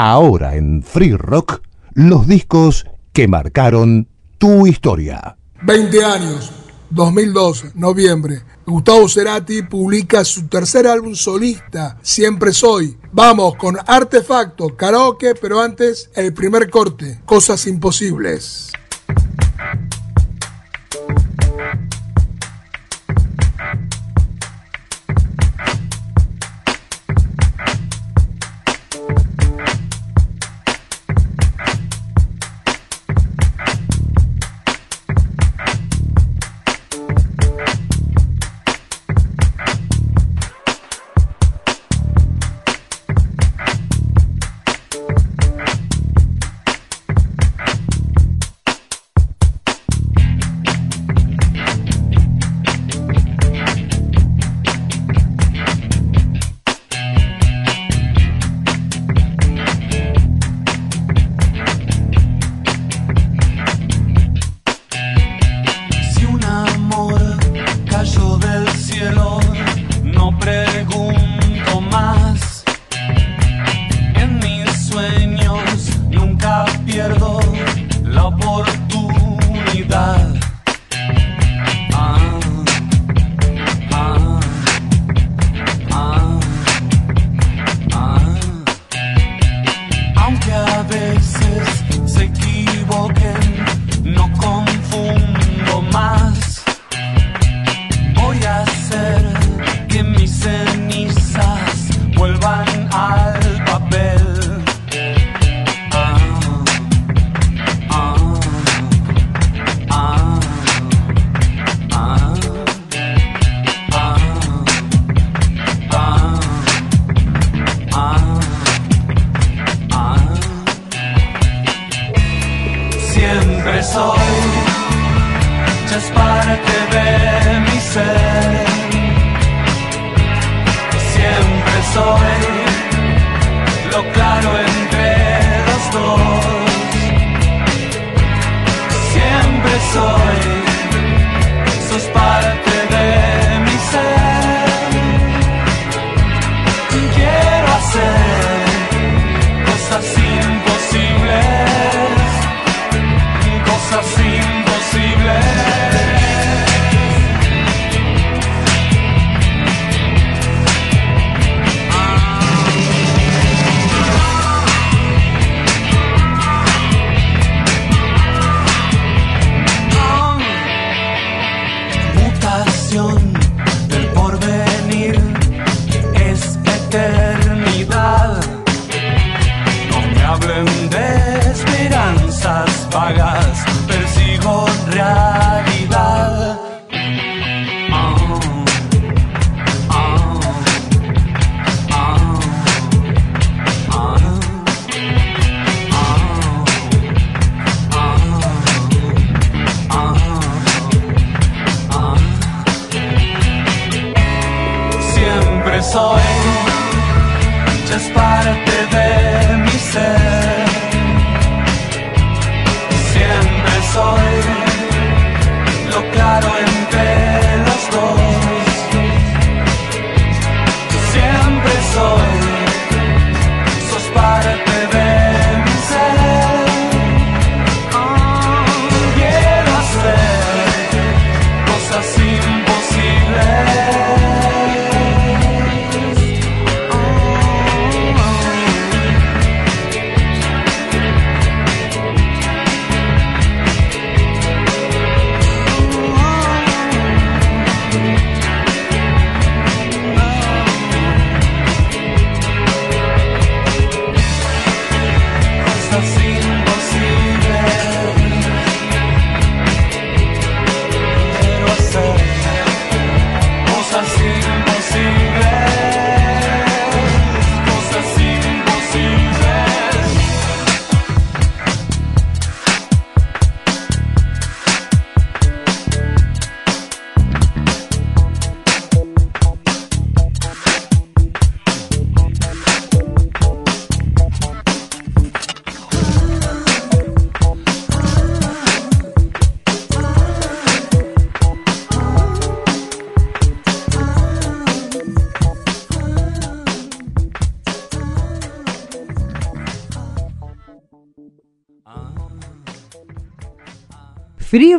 Ahora 0.00 0.54
en 0.54 0.84
Free 0.84 1.16
Rock, 1.16 1.60
los 1.92 2.28
discos 2.28 2.86
que 3.12 3.26
marcaron 3.26 4.06
tu 4.38 4.64
historia. 4.64 5.36
20 5.62 6.04
años, 6.04 6.52
2002, 6.90 7.74
noviembre. 7.74 8.44
Gustavo 8.64 9.08
Cerati 9.08 9.62
publica 9.62 10.24
su 10.24 10.46
tercer 10.46 10.86
álbum 10.86 11.16
solista, 11.16 11.98
Siempre 12.00 12.52
Soy. 12.52 12.96
Vamos 13.10 13.56
con 13.56 13.76
Artefacto, 13.88 14.76
karaoke, 14.76 15.34
pero 15.34 15.60
antes 15.60 16.12
el 16.14 16.32
primer 16.32 16.70
corte, 16.70 17.20
Cosas 17.24 17.66
Imposibles. 17.66 18.70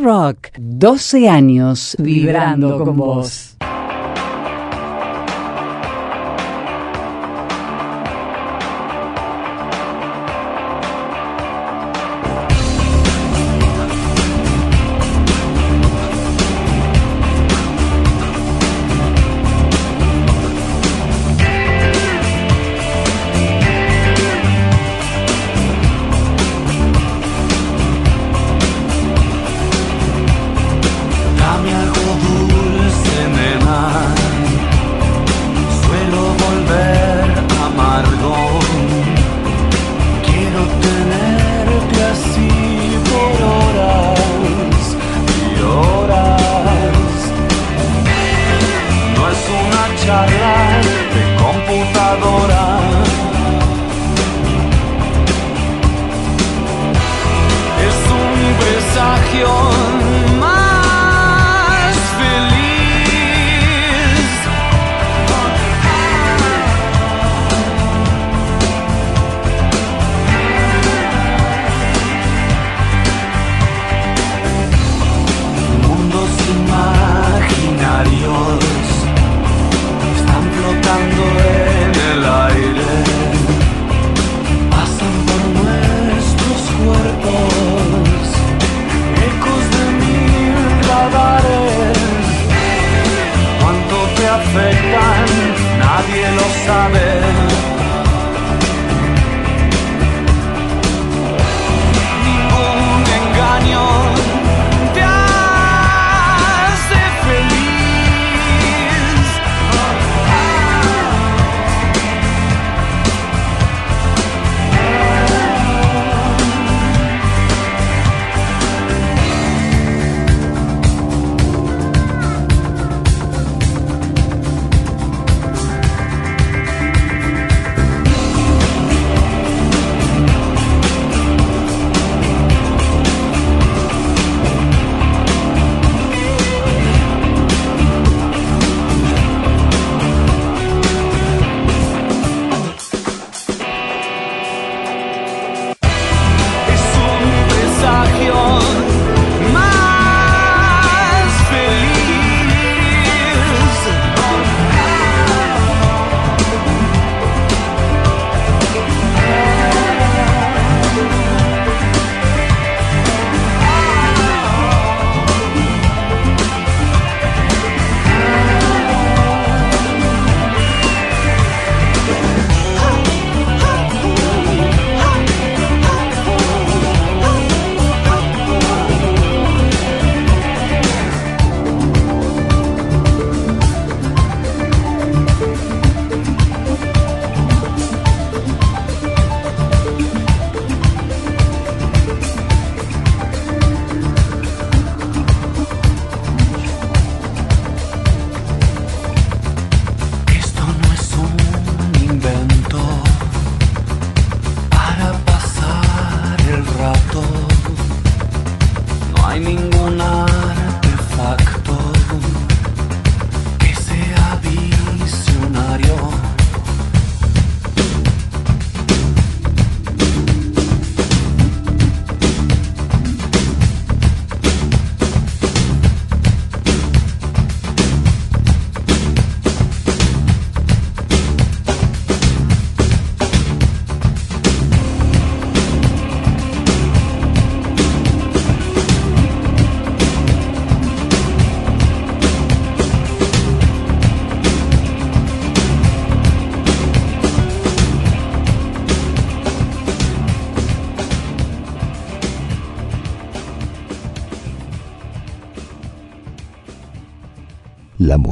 rock, 0.02 0.50
12 0.58 1.30
años 1.30 1.96
vibrando 2.00 2.84
con 2.84 2.98
vos. 2.98 3.49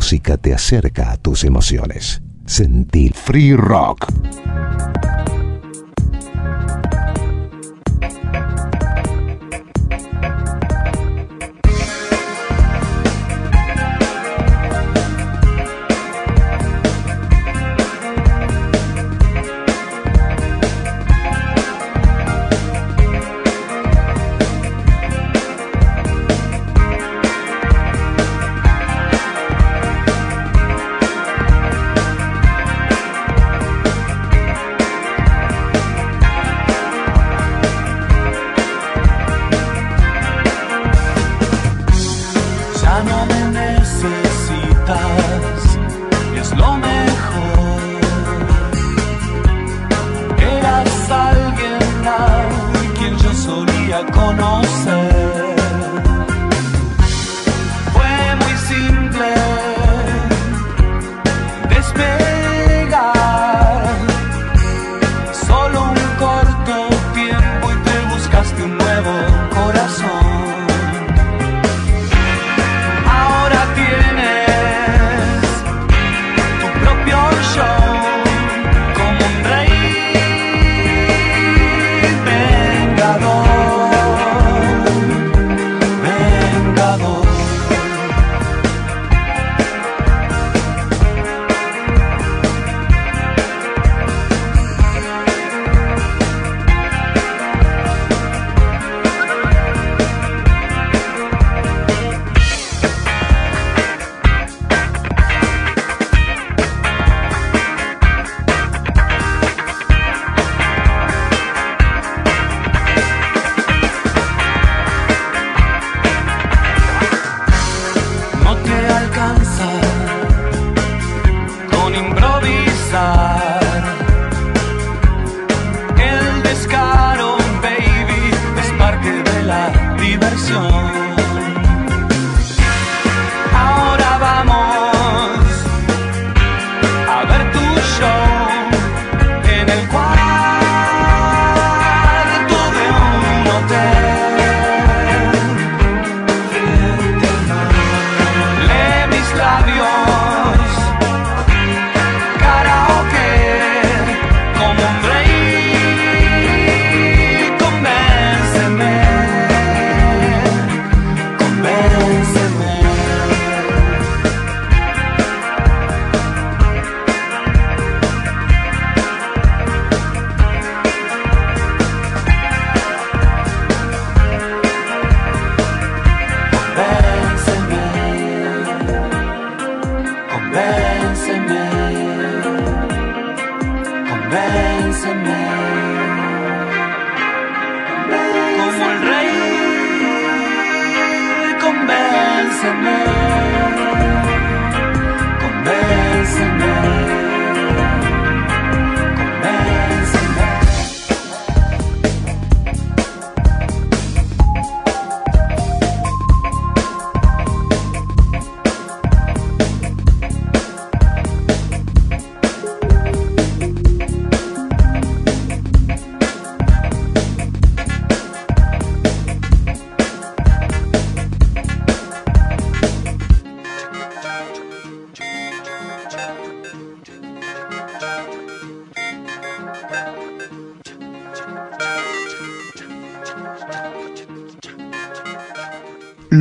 música 0.08 0.38
te 0.38 0.54
acerca 0.54 1.12
a 1.12 1.18
tus 1.18 1.44
emociones. 1.44 2.22
Sentir 2.46 3.14
Free 3.14 3.58
Rock. 3.58 4.08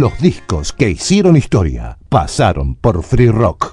Los 0.07 0.21
discos 0.21 0.73
que 0.73 0.89
hicieron 0.89 1.37
historia 1.37 1.99
pasaron 2.09 2.77
por 2.77 3.03
Free 3.03 3.29
Rock. 3.29 3.66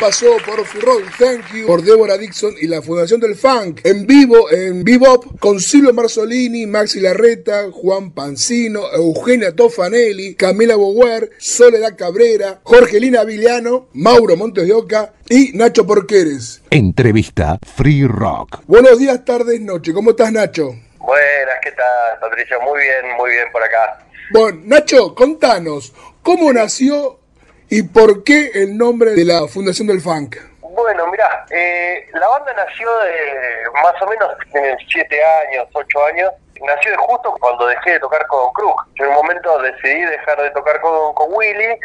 Pasó 0.00 0.38
por 0.46 0.64
Furrock, 0.64 1.04
Thank 1.18 1.52
You, 1.52 1.66
por 1.66 1.82
Deborah 1.82 2.16
Dixon 2.16 2.54
y 2.58 2.66
la 2.66 2.80
Fundación 2.80 3.20
del 3.20 3.36
Funk. 3.36 3.80
En 3.84 4.06
vivo, 4.06 4.50
en 4.50 4.82
Bebop, 4.82 5.38
con 5.38 5.60
Silvio 5.60 5.92
Marzolini, 5.92 6.66
Maxi 6.66 7.00
Larreta, 7.00 7.70
Juan 7.70 8.12
Pancino, 8.12 8.90
Eugenia 8.92 9.54
Tofanelli, 9.54 10.36
Camila 10.36 10.76
Bower, 10.76 11.30
Soledad 11.36 11.96
Cabrera, 11.98 12.60
Jorgelina 12.62 13.24
Viliano, 13.24 13.88
Mauro 13.92 14.36
Montes 14.36 14.66
de 14.66 14.72
Oca 14.72 15.12
y 15.28 15.52
Nacho 15.52 15.86
Porqueres. 15.86 16.62
Entrevista 16.70 17.58
Free 17.76 18.06
Rock. 18.06 18.62
Buenos 18.66 18.98
días, 18.98 19.22
tardes, 19.26 19.60
noche. 19.60 19.92
¿Cómo 19.92 20.10
estás, 20.10 20.32
Nacho? 20.32 20.74
Buenas, 20.98 21.56
¿qué 21.62 21.72
tal, 21.72 22.18
Patricio? 22.20 22.58
Muy 22.62 22.80
bien, 22.80 23.16
muy 23.18 23.30
bien 23.32 23.48
por 23.52 23.62
acá. 23.62 24.06
Bueno, 24.32 24.60
Nacho, 24.64 25.14
contanos, 25.14 25.92
¿cómo 26.22 26.52
nació 26.52 27.19
y 27.70 27.84
por 27.84 28.24
qué 28.24 28.50
el 28.54 28.76
nombre 28.76 29.12
de 29.12 29.24
la 29.24 29.46
Fundación 29.46 29.86
del 29.86 30.00
Funk? 30.00 30.36
Bueno, 30.60 31.06
mirá, 31.06 31.46
eh, 31.50 32.04
la 32.12 32.26
banda 32.26 32.52
nació 32.54 32.88
de 32.98 33.70
más 33.82 34.02
o 34.02 34.06
menos 34.06 34.28
en 34.54 34.76
7 34.88 35.24
años, 35.46 35.68
8 35.72 36.04
años. 36.06 36.30
Nació 36.60 36.90
de 36.90 36.96
justo 36.96 37.34
cuando 37.40 37.66
dejé 37.66 37.92
de 37.92 38.00
tocar 38.00 38.26
con 38.26 38.52
Crook. 38.52 38.86
Yo 38.96 39.04
en 39.04 39.10
un 39.10 39.16
momento 39.16 39.62
decidí 39.62 40.02
dejar 40.02 40.42
de 40.42 40.50
tocar 40.50 40.80
con, 40.80 41.14
con 41.14 41.32
Willy 41.32 41.78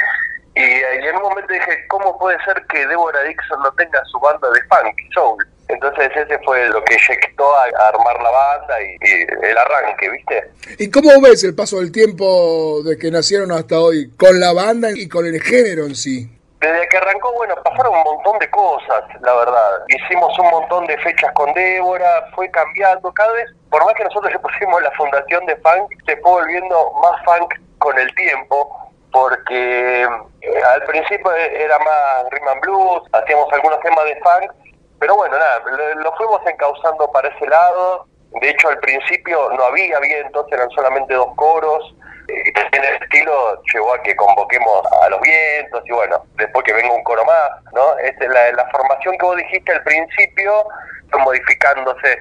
y, 0.55 0.61
eh, 0.61 1.01
y 1.03 1.07
en 1.07 1.15
un 1.17 1.21
momento 1.21 1.53
dije, 1.53 1.87
¿cómo 1.87 2.17
puede 2.17 2.43
ser 2.45 2.61
que 2.67 2.87
Deborah 2.87 3.21
Dixon 3.21 3.61
no 3.61 3.71
tenga 3.73 4.03
su 4.05 4.19
banda 4.19 4.49
de 4.51 4.61
funk, 4.63 4.95
soul? 5.13 5.45
Entonces 5.67 6.11
ese 6.15 6.37
fue 6.45 6.69
lo 6.69 6.83
que 6.83 6.95
eyectó 6.95 7.45
a, 7.55 7.63
armar 7.87 8.21
la 8.21 8.29
banda 8.29 8.81
y, 8.81 8.97
y 9.01 9.45
el 9.45 9.57
arranque, 9.57 10.09
¿viste? 10.09 10.43
¿Y 10.77 10.89
cómo 10.91 11.09
ves 11.21 11.43
el 11.43 11.55
paso 11.55 11.79
del 11.79 11.91
tiempo 11.91 12.81
de 12.83 12.97
que 12.97 13.09
nacieron 13.09 13.51
hasta 13.51 13.79
hoy 13.79 14.11
con 14.17 14.39
la 14.39 14.53
banda 14.53 14.89
y 14.93 15.07
con 15.07 15.25
el 15.25 15.41
género 15.41 15.85
en 15.85 15.95
sí? 15.95 16.29
Desde 16.65 16.87
que 16.87 16.97
arrancó, 16.97 17.31
bueno, 17.33 17.53
pasaron 17.63 17.93
un 17.93 18.03
montón 18.03 18.39
de 18.39 18.49
cosas, 18.49 19.03
la 19.21 19.35
verdad. 19.35 19.83
Hicimos 19.87 20.37
un 20.39 20.49
montón 20.49 20.87
de 20.87 20.97
fechas 20.97 21.31
con 21.33 21.53
Débora, 21.53 22.27
fue 22.33 22.49
cambiando 22.49 23.11
cada 23.13 23.31
vez. 23.33 23.51
Por 23.69 23.85
más 23.85 23.93
que 23.93 24.03
nosotros 24.03 24.33
le 24.33 24.39
pusimos 24.39 24.81
la 24.81 24.91
fundación 24.91 25.45
de 25.45 25.55
funk, 25.57 25.91
se 26.07 26.17
fue 26.17 26.31
volviendo 26.31 26.93
más 27.03 27.23
funk 27.23 27.53
con 27.77 27.99
el 27.99 28.11
tiempo, 28.15 28.89
porque 29.11 30.03
eh, 30.41 30.63
al 30.73 30.83
principio 30.85 31.31
era 31.35 31.77
más 31.79 32.29
rhythm 32.31 32.47
and 32.47 32.61
blues, 32.61 33.03
hacíamos 33.13 33.51
algunos 33.53 33.79
temas 33.81 34.05
de 34.05 34.15
funk, 34.21 34.51
pero 34.99 35.15
bueno, 35.15 35.37
nada, 35.37 35.59
lo, 35.65 36.01
lo 36.01 36.11
fuimos 36.15 36.41
encauzando 36.45 37.11
para 37.11 37.29
ese 37.29 37.47
lado. 37.47 38.07
De 38.41 38.49
hecho, 38.49 38.69
al 38.69 38.79
principio 38.79 39.49
no 39.51 39.63
había 39.63 39.99
vientos, 39.99 40.45
eran 40.51 40.69
solamente 40.71 41.13
dos 41.13 41.33
coros. 41.35 41.95
Y 42.27 42.51
también 42.53 42.83
el 42.83 43.03
estilo 43.03 43.61
llevó 43.71 43.93
a 43.93 44.01
que 44.01 44.15
convoquemos 44.15 44.81
a 45.03 45.09
los 45.09 45.21
vientos 45.21 45.83
y 45.85 45.91
bueno, 45.91 46.25
después 46.37 46.65
que 46.65 46.73
venga 46.73 46.91
un 46.91 47.03
coro 47.03 47.23
más, 47.23 47.51
¿no? 47.71 47.97
Este, 47.99 48.27
la, 48.27 48.51
la 48.53 48.67
formación 48.71 49.15
que 49.19 49.25
vos 49.25 49.37
dijiste 49.37 49.71
al 49.71 49.83
principio 49.83 50.65
fue 51.11 51.19
modificándose. 51.21 52.19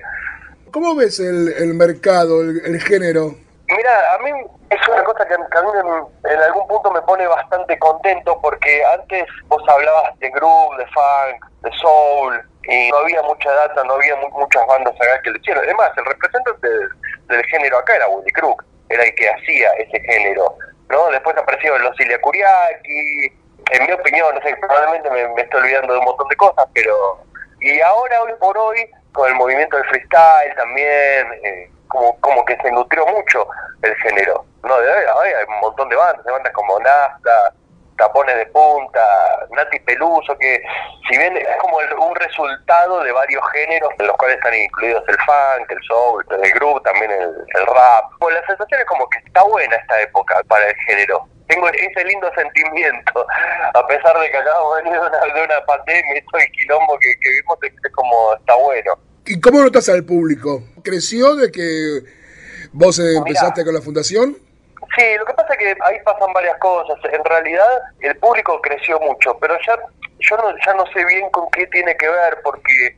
¿Cómo 0.71 0.95
ves 0.95 1.21
el, 1.21 1.55
el 1.57 1.73
mercado, 1.73 2.43
el, 2.43 2.61
el 2.67 2.81
género? 2.83 3.35
Mira, 3.67 4.15
a 4.15 4.19
mí 4.19 4.31
es 4.69 4.89
una 4.89 5.03
cosa 5.05 5.27
que, 5.27 5.37
que 5.37 5.59
a 5.59 5.63
mí 5.63 5.69
en, 5.73 6.33
en 6.33 6.41
algún 6.43 6.69
punto 6.69 6.91
me 6.91 7.01
pone 7.01 7.27
bastante 7.27 7.79
contento 7.79 8.39
porque 8.43 8.85
antes 8.85 9.25
vos 9.47 9.63
hablabas 9.67 10.19
de 10.19 10.29
groove, 10.29 10.77
de 10.77 10.87
funk, 10.89 11.47
de 11.63 11.71
soul 11.81 12.43
y 12.69 12.91
no 12.91 12.97
había 12.99 13.23
mucha 13.23 13.53
data, 13.53 13.85
no 13.85 13.95
había 13.95 14.17
mu- 14.17 14.31
muchas 14.31 14.67
bandas 14.67 14.95
acá 14.95 15.21
que 15.23 15.31
lo 15.31 15.37
hicieron. 15.39 15.65
Además, 15.65 15.91
el 15.97 16.05
representante 16.05 16.69
del, 16.69 17.45
género 17.47 17.79
acá 17.79 17.97
era 17.97 18.09
Willy 18.09 18.33
Crook, 18.33 18.65
era 18.89 19.03
el 19.05 19.15
que 19.15 19.29
hacía 19.29 19.71
ese 19.79 20.01
género, 20.01 20.57
¿no? 20.89 21.09
Después 21.11 21.37
aparecieron 21.37 21.83
los 21.83 21.99
Ilya 22.01 22.21
Kuriaki, 22.21 23.33
en 23.71 23.87
mi 23.87 23.93
opinión, 23.93 24.35
no 24.35 24.41
sé, 24.43 24.55
probablemente 24.57 25.11
me, 25.11 25.43
estoy 25.43 25.61
olvidando 25.61 25.93
de 25.95 25.99
un 25.99 26.05
montón 26.05 26.29
de 26.29 26.37
cosas, 26.37 26.67
pero... 26.75 27.19
Y 27.61 27.81
ahora, 27.81 28.23
hoy 28.23 28.33
por 28.39 28.57
hoy, 28.59 28.91
con 29.13 29.27
el 29.29 29.35
movimiento 29.37 29.77
del 29.77 29.87
freestyle 29.87 30.55
también, 30.55 31.33
eh, 31.45 31.71
como, 31.89 32.21
como 32.21 32.45
que 32.45 32.57
se 32.59 32.71
nutrió 32.71 33.07
mucho 33.07 33.49
el 33.83 33.95
género, 33.97 34.45
¿no? 34.63 34.79
De, 34.81 34.91
hoy 34.91 35.29
hay 35.29 35.45
un 35.49 35.61
montón 35.61 35.89
de 35.89 35.97
bandas, 35.97 36.25
de 36.25 36.33
bandas 36.33 36.53
como 36.53 36.79
Nasta, 36.81 37.55
Tapones 37.97 38.37
de 38.37 38.47
Punta, 38.47 39.01
Nati 39.51 39.79
Peluso, 39.81 40.37
que 40.39 40.61
si 41.09 41.17
bien 41.19 41.37
es 41.37 41.47
como 41.61 41.81
el- 41.81 41.95
un 41.95 42.15
resultado 42.17 43.03
de 43.03 43.13
varios 43.13 43.43
géneros, 43.53 43.91
en 43.99 44.07
los 44.07 44.17
cuales 44.17 44.37
están 44.37 44.55
incluidos 44.55 45.05
el 45.09 45.17
funk, 45.17 45.71
el 45.71 45.79
soul, 45.87 46.25
el 46.43 46.53
groove, 46.53 46.83
también 46.83 47.11
el, 47.11 47.29
el 47.55 47.67
rap. 47.67 48.05
Pues 48.19 48.35
la 48.35 48.47
sensación 48.47 48.81
es 48.81 48.87
como 48.87 49.09
que 49.11 49.19
está 49.19 49.43
buena 49.45 49.77
esta 49.77 50.01
época 50.01 50.41
para 50.49 50.67
el 50.69 50.75
género. 50.87 51.27
Tengo 51.47 51.69
ese 51.69 52.05
lindo 52.07 52.31
sentimiento, 52.35 53.27
a 53.75 53.87
pesar 53.87 54.19
de 54.19 54.31
que 54.31 54.37
acabamos 54.39 54.77
de 54.77 54.83
venir 54.85 55.01
de 55.01 55.07
una, 55.07 55.21
de 55.35 55.45
una 55.45 55.67
pandemia 55.67 56.17
y 56.19 56.23
todo 56.23 56.41
el 56.41 56.51
quilombo 56.53 56.99
que, 56.99 57.15
que 57.21 57.31
vimos, 57.31 57.59
es 57.63 57.93
como 57.93 58.35
está 58.35 58.55
bueno. 58.55 58.95
¿Y 59.27 59.41
cómo 59.41 59.61
notas 59.63 59.89
al 59.91 60.05
público? 60.05 60.63
¿Creció 60.83 61.35
de 61.37 61.53
que 61.53 62.01
vos 62.73 62.99
eh, 62.99 63.17
empezaste 63.17 63.63
con 63.65 63.75
la 63.75 63.81
fundación? 63.83 64.37
Sí, 64.97 65.17
lo 65.19 65.25
que 65.25 65.35
pasa 65.35 65.55
es 65.55 65.59
que 65.59 65.77
ahí 65.85 65.99
pasan 66.05 66.33
varias 66.33 66.57
cosas. 66.59 66.97
En 67.13 67.25
realidad 67.25 67.83
el 68.01 68.17
público 68.19 68.61
creció 68.61 69.01
mucho, 69.01 69.37
pero 69.39 69.57
ya 69.67 69.77
yo 70.21 70.37
no, 70.37 70.55
ya 70.65 70.75
no 70.75 70.87
sé 70.93 71.05
bien 71.05 71.29
con 71.31 71.51
qué 71.51 71.67
tiene 71.69 71.97
que 71.97 72.09
ver, 72.09 72.41
porque 72.43 72.97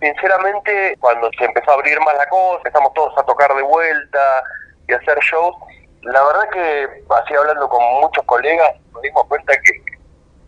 sinceramente 0.00 0.96
cuando 1.00 1.30
se 1.38 1.44
empezó 1.44 1.70
a 1.70 1.74
abrir 1.74 1.98
más 2.00 2.16
la 2.16 2.28
cosa, 2.28 2.58
empezamos 2.58 2.92
todos 2.94 3.16
a 3.16 3.22
tocar 3.22 3.54
de 3.54 3.62
vuelta 3.62 4.42
y 4.88 4.92
a 4.92 4.96
hacer 4.96 5.18
shows, 5.20 5.56
la 6.02 6.22
verdad 6.24 6.48
que 6.50 6.88
así 7.10 7.34
hablando 7.34 7.68
con 7.68 7.82
muchos 8.00 8.24
colegas 8.24 8.72
nos 8.92 9.02
dimos 9.02 9.24
cuenta 9.26 9.54
que, 9.54 9.72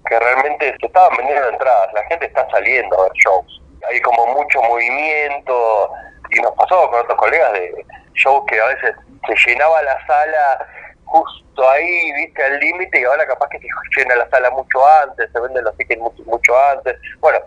que 0.09 0.19
realmente 0.19 0.75
se 0.81 0.87
estaban 0.87 1.17
vendiendo 1.17 1.49
entradas, 1.49 1.93
la 1.95 2.05
gente 2.05 2.27
está 2.27 2.49
saliendo 2.51 2.99
a 2.99 3.03
ver 3.05 3.13
shows. 3.15 3.63
Hay 3.89 4.01
como 4.01 4.27
mucho 4.27 4.61
movimiento 4.63 5.91
y 6.31 6.41
nos 6.41 6.53
pasó 6.55 6.91
con 6.91 7.01
otros 7.01 7.19
colegas 7.19 7.53
de 7.53 7.73
shows 8.15 8.45
que 8.49 8.61
a 8.61 8.67
veces 8.67 8.95
se 9.27 9.51
llenaba 9.51 9.81
la 9.83 10.07
sala 10.07 10.67
justo 11.09 11.69
ahí, 11.69 12.13
viste, 12.13 12.43
al 12.43 12.59
límite 12.61 13.01
y 13.01 13.05
ahora 13.05 13.27
capaz 13.27 13.49
que 13.49 13.59
se 13.59 13.67
llena 13.97 14.17
la 14.17 14.29
sala 14.31 14.51
mucho 14.51 14.87
antes, 15.03 15.31
se 15.33 15.41
venden 15.41 15.65
los 15.65 15.77
tickets 15.77 16.01
mucho, 16.01 16.23
mucho 16.25 16.59
antes. 16.71 16.97
Bueno, 17.21 17.39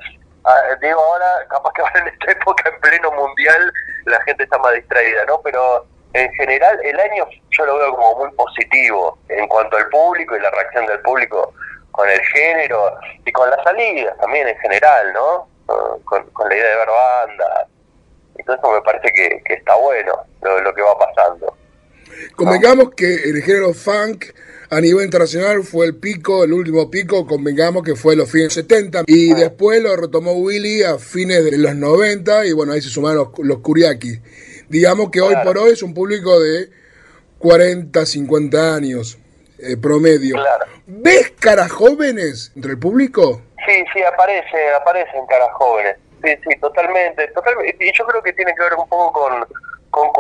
ah, 0.45 0.61
digo 0.81 0.99
ahora, 0.99 1.47
capaz 1.49 1.73
que 1.73 1.81
ahora 1.83 1.99
en 1.99 2.07
esta 2.07 2.31
época 2.31 2.69
en 2.69 2.79
pleno 2.81 3.11
mundial 3.11 3.73
la 4.05 4.21
gente 4.23 4.43
está 4.43 4.57
más 4.59 4.73
distraída, 4.73 5.25
¿no? 5.25 5.41
Pero 5.41 5.85
en 6.13 6.31
general 6.33 6.79
el 6.83 6.99
año 6.99 7.25
yo 7.51 7.65
lo 7.65 7.77
veo 7.77 7.95
como 7.95 8.25
muy 8.25 8.31
positivo 8.35 9.17
en 9.29 9.47
cuanto 9.47 9.77
al 9.77 9.87
público 9.89 10.35
y 10.35 10.41
la 10.41 10.51
reacción 10.51 10.85
del 10.87 10.99
público 11.01 11.53
con 11.91 12.09
el 12.09 12.19
género 12.19 12.97
y 13.25 13.31
con 13.31 13.49
las 13.49 13.63
salidas 13.63 14.17
también 14.17 14.47
en 14.47 14.57
general, 14.59 15.13
¿no? 15.13 15.47
Con, 16.03 16.29
con 16.31 16.49
la 16.49 16.55
idea 16.55 16.69
de 16.69 16.75
ver 16.75 16.87
bandas. 16.89 17.67
Entonces 18.37 18.69
me 18.69 18.81
parece 18.81 19.11
que, 19.13 19.41
que 19.45 19.53
está 19.53 19.75
bueno 19.75 20.25
lo 20.41 20.73
que 20.73 20.81
va 20.81 20.97
pasando. 20.97 21.55
Convengamos 22.35 22.91
que 22.95 23.13
el 23.13 23.41
género 23.41 23.73
funk 23.73 24.25
a 24.69 24.79
nivel 24.79 25.03
internacional 25.03 25.63
fue 25.63 25.85
el 25.85 25.95
pico, 25.95 26.45
el 26.45 26.53
último 26.53 26.89
pico, 26.89 27.27
convengamos 27.27 27.83
que 27.83 27.95
fue 27.95 28.15
los 28.15 28.31
fines 28.31 28.53
70 28.53 29.03
y 29.05 29.33
después 29.33 29.83
lo 29.83 29.95
retomó 29.97 30.31
Willy 30.31 30.83
a 30.83 30.97
fines 30.97 31.43
de 31.43 31.57
los 31.57 31.75
90 31.75 32.45
y 32.45 32.53
bueno, 32.53 32.71
ahí 32.71 32.81
se 32.81 32.89
sumaron 32.89 33.17
los, 33.17 33.45
los 33.45 33.57
Kuriaki. 33.59 34.21
Digamos 34.69 35.09
que 35.09 35.19
hoy 35.19 35.35
por 35.43 35.57
hoy 35.57 35.73
es 35.73 35.83
un 35.83 35.93
público 35.93 36.39
de 36.39 36.69
40, 37.39 38.05
50 38.05 38.75
años 38.75 39.17
eh, 39.59 39.75
promedio. 39.75 40.37
¿Ves 40.87 41.33
caras 41.37 41.71
jóvenes 41.71 42.53
entre 42.55 42.71
el 42.71 42.79
público? 42.79 43.41
Sí, 43.67 43.83
sí, 43.93 44.01
aparece, 44.01 44.71
aparecen 44.79 45.25
caras 45.27 45.49
jóvenes. 45.53 45.97
Sí, 46.23 46.31
sí, 46.47 46.59
totalmente, 46.59 47.27
totalmente. 47.29 47.75
Y 47.85 47.91
yo 47.97 48.05
creo 48.05 48.23
que 48.23 48.31
tiene 48.33 48.53
que 48.55 48.63
ver 48.63 48.73
un 48.75 48.87
poco 48.87 49.11
con, 49.11 49.45
con 49.89 50.11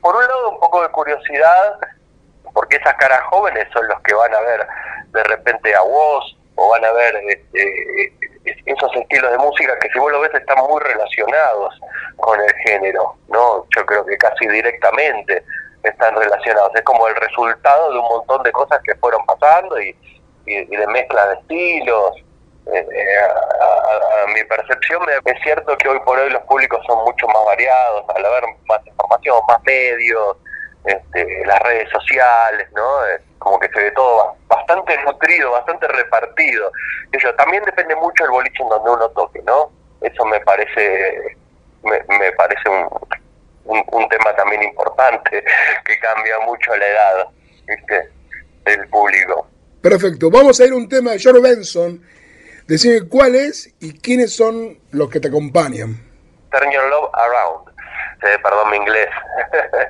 por 0.00 0.16
un 0.16 0.22
lado 0.22 0.50
un 0.50 0.60
poco 0.60 0.82
de 0.82 0.88
curiosidad, 0.88 1.78
porque 2.52 2.76
esas 2.76 2.94
caras 2.94 3.20
jóvenes 3.30 3.66
son 3.72 3.86
los 3.88 4.00
que 4.02 4.14
van 4.14 4.34
a 4.34 4.40
ver 4.40 4.66
de 5.12 5.24
repente 5.24 5.74
a 5.74 5.82
vos 5.82 6.36
o 6.56 6.70
van 6.70 6.84
a 6.84 6.92
ver 6.92 7.14
este, 7.28 8.12
esos 8.66 8.96
estilos 8.96 9.30
de 9.30 9.38
música 9.38 9.78
que 9.78 9.88
si 9.90 9.98
vos 9.98 10.12
lo 10.12 10.20
ves 10.20 10.34
están 10.34 10.58
muy 10.58 10.80
relacionados 10.80 11.80
con 12.16 12.40
el 12.40 12.52
género, 12.66 13.16
¿no? 13.28 13.66
Yo 13.76 13.86
creo 13.86 14.04
que 14.04 14.16
casi 14.18 14.48
directamente 14.48 15.44
están 15.82 16.14
relacionados. 16.16 16.72
Es 16.74 16.82
como 16.82 17.06
el 17.08 17.16
resultado 17.16 17.92
de 17.92 17.98
un 17.98 18.08
montón 18.08 18.42
de 18.42 18.52
cosas 18.52 18.80
que 18.84 18.94
fueron 18.96 19.24
pasando 19.26 19.80
y, 19.80 19.96
y, 20.46 20.56
y 20.56 20.76
de 20.76 20.86
mezcla 20.88 21.26
de 21.28 21.34
estilos. 21.34 22.16
Eh, 22.66 22.86
eh, 22.92 23.18
a, 23.18 23.64
a- 23.64 24.22
a 24.22 24.26
mi 24.28 24.44
percepción 24.44 25.02
es 25.24 25.42
cierto 25.42 25.76
que 25.78 25.88
hoy 25.88 25.98
por 26.00 26.18
hoy 26.18 26.30
los 26.30 26.42
públicos 26.42 26.80
son 26.86 27.02
mucho 27.04 27.26
más 27.28 27.44
variados, 27.46 28.04
al 28.14 28.24
haber 28.24 28.44
más 28.66 28.86
información, 28.86 29.40
más 29.48 29.58
medios, 29.64 30.36
este, 30.84 31.44
las 31.46 31.58
redes 31.60 31.88
sociales, 31.90 32.68
¿no? 32.72 33.06
Eh, 33.08 33.20
como 33.38 33.58
que 33.58 33.68
se 33.70 33.80
ve 33.82 33.90
todo 33.92 34.16
ba- 34.48 34.56
bastante 34.56 34.96
nutrido, 35.04 35.50
bastante 35.52 35.88
repartido. 35.88 36.70
Eso 37.12 37.32
también 37.34 37.64
depende 37.64 37.96
mucho 37.96 38.24
del 38.24 38.32
boliche 38.32 38.62
en 38.62 38.68
donde 38.68 38.90
uno 38.90 39.08
toque, 39.10 39.42
¿no? 39.42 39.70
Eso 40.02 40.24
me 40.26 40.40
parece 40.40 41.36
me, 41.82 41.98
me 42.18 42.32
parece 42.32 42.68
un, 42.68 42.88
un, 43.64 43.82
un 43.92 44.08
tema 44.10 44.34
también 44.36 44.62
importante 44.62 45.42
que 45.84 45.98
cambia 45.98 46.38
mucho 46.40 46.76
la 46.76 46.86
edad, 46.86 47.26
¿viste? 47.66 48.08
Del 48.64 48.86
público. 48.88 49.46
Perfecto, 49.82 50.30
vamos 50.30 50.60
a 50.60 50.66
ir 50.66 50.72
a 50.72 50.76
un 50.76 50.88
tema 50.88 51.12
de 51.12 51.18
George 51.18 51.40
Benson. 51.40 52.02
Decime 52.70 53.08
cuál 53.08 53.34
es 53.34 53.74
y 53.80 53.98
quiénes 53.98 54.36
son 54.36 54.78
los 54.92 55.10
que 55.10 55.18
te 55.18 55.26
acompañan. 55.26 55.96
Turn 56.52 56.70
Your 56.70 56.88
Love 56.88 57.10
Around. 57.14 57.68
Eh, 58.22 58.38
perdón 58.44 58.70
mi 58.70 58.76
inglés. 58.76 59.08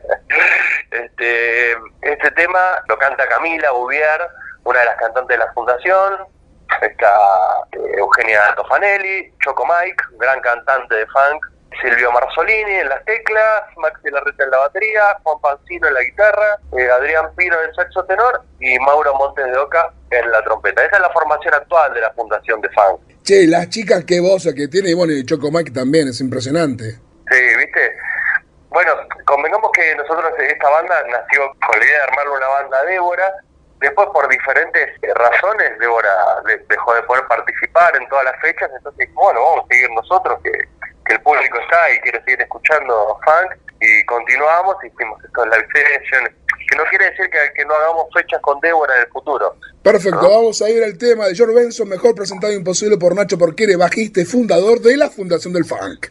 este, 0.90 1.72
este 2.00 2.30
tema 2.30 2.82
lo 2.88 2.96
canta 2.96 3.28
Camila 3.28 3.72
Bouvier, 3.72 4.22
una 4.64 4.78
de 4.78 4.86
las 4.86 4.96
cantantes 4.96 5.36
de 5.36 5.44
la 5.44 5.52
fundación. 5.52 6.20
Está 6.80 7.12
eh, 7.72 7.96
Eugenia 7.98 8.54
Tofanelli, 8.56 9.30
Choco 9.44 9.66
Mike, 9.66 10.02
gran 10.18 10.40
cantante 10.40 10.94
de 10.94 11.06
funk. 11.08 11.46
Silvio 11.80 12.10
Marzolini 12.12 12.74
en 12.76 12.88
las 12.88 13.04
teclas, 13.04 13.62
Maxi 13.76 14.10
Larreta 14.10 14.44
en 14.44 14.50
la 14.50 14.58
batería, 14.58 15.02
Juan 15.22 15.40
Pancino 15.40 15.86
en 15.88 15.94
la 15.94 16.02
guitarra, 16.02 16.58
eh, 16.76 16.90
Adrián 16.90 17.30
Pino 17.36 17.56
en 17.60 17.68
el 17.70 17.74
saxo 17.74 18.04
tenor 18.04 18.42
y 18.58 18.78
Mauro 18.80 19.14
Montes 19.14 19.46
de 19.46 19.56
Oca 19.56 19.90
en 20.10 20.30
la 20.30 20.42
trompeta. 20.42 20.84
Esa 20.84 20.96
es 20.96 21.02
la 21.02 21.10
formación 21.10 21.54
actual 21.54 21.94
de 21.94 22.00
la 22.00 22.12
Fundación 22.12 22.60
de 22.60 22.68
Funk. 22.70 23.00
Che, 23.22 23.46
las 23.46 23.68
chicas 23.68 24.04
qué 24.06 24.20
voz 24.20 24.44
que 24.54 24.68
tiene, 24.68 24.90
y 24.90 24.94
bueno, 24.94 25.12
y 25.12 25.24
Choco 25.24 25.50
Mike 25.50 25.70
también, 25.70 26.08
es 26.08 26.20
impresionante. 26.20 26.98
Sí, 27.30 27.56
¿viste? 27.56 27.96
Bueno, 28.70 28.92
convengamos 29.26 29.70
que 29.72 29.94
nosotros 29.96 30.32
esta 30.38 30.68
banda 30.70 31.02
nació 31.10 31.42
con 31.66 31.78
la 31.78 31.84
idea 31.84 31.98
de 31.98 32.04
armarle 32.04 32.32
una 32.36 32.48
banda 32.48 32.82
Débora. 32.84 33.32
Después, 33.80 34.08
por 34.12 34.28
diferentes 34.28 34.88
eh, 35.02 35.14
razones, 35.14 35.78
Débora 35.78 36.10
de- 36.46 36.58
dejó 36.68 36.94
de 36.94 37.02
poder 37.04 37.26
participar 37.26 37.96
en 37.96 38.06
todas 38.08 38.24
las 38.24 38.40
fechas. 38.40 38.70
Entonces, 38.76 39.08
bueno, 39.14 39.40
vamos 39.42 39.64
a 39.64 39.72
seguir 39.74 39.90
nosotros, 39.92 40.38
que, 40.44 40.50
que 41.10 41.16
el 41.16 41.22
público 41.22 41.58
está 41.58 41.90
y 41.92 41.98
quiere 42.00 42.22
seguir 42.24 42.40
escuchando 42.40 43.18
funk. 43.24 43.58
Y 43.80 44.04
continuamos, 44.06 44.76
hicimos 44.84 45.18
estos 45.24 45.44
live 45.46 45.66
sessions. 45.74 46.30
Que 46.70 46.76
no 46.76 46.84
quiere 46.84 47.10
decir 47.10 47.28
que, 47.30 47.52
que 47.56 47.64
no 47.64 47.74
hagamos 47.74 48.06
fechas 48.14 48.40
con 48.42 48.60
Débora 48.60 48.94
en 48.94 49.02
el 49.02 49.08
futuro. 49.08 49.56
Perfecto, 49.82 50.20
vamos 50.20 50.62
a 50.62 50.70
ir 50.70 50.84
al 50.84 50.96
tema 50.96 51.26
de 51.26 51.34
George 51.34 51.54
Benson, 51.54 51.88
mejor 51.88 52.14
presentado 52.14 52.52
imposible 52.52 52.96
por 52.96 53.16
Nacho 53.16 53.36
Porquere, 53.36 53.74
bajista 53.74 54.20
y 54.20 54.24
fundador 54.24 54.80
de 54.80 54.96
la 54.96 55.10
Fundación 55.10 55.52
del 55.52 55.64
Funk. 55.64 56.06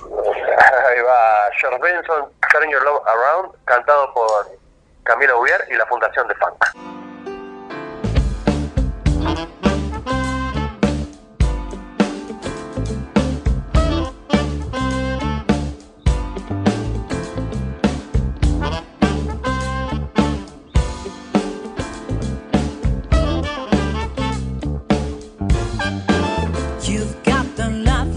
Ahí 0.00 1.00
va 1.02 1.50
George 1.60 1.78
Benson, 1.80 2.32
Turn 2.50 2.70
Your 2.70 2.82
Love 2.82 3.06
Around, 3.06 3.52
cantado 3.66 4.12
por 4.12 4.58
Camila 5.04 5.34
Bouvier 5.34 5.60
y 5.70 5.74
la 5.74 5.86
Fundación 5.86 6.26
de 6.26 6.34
Funk. 6.34 6.90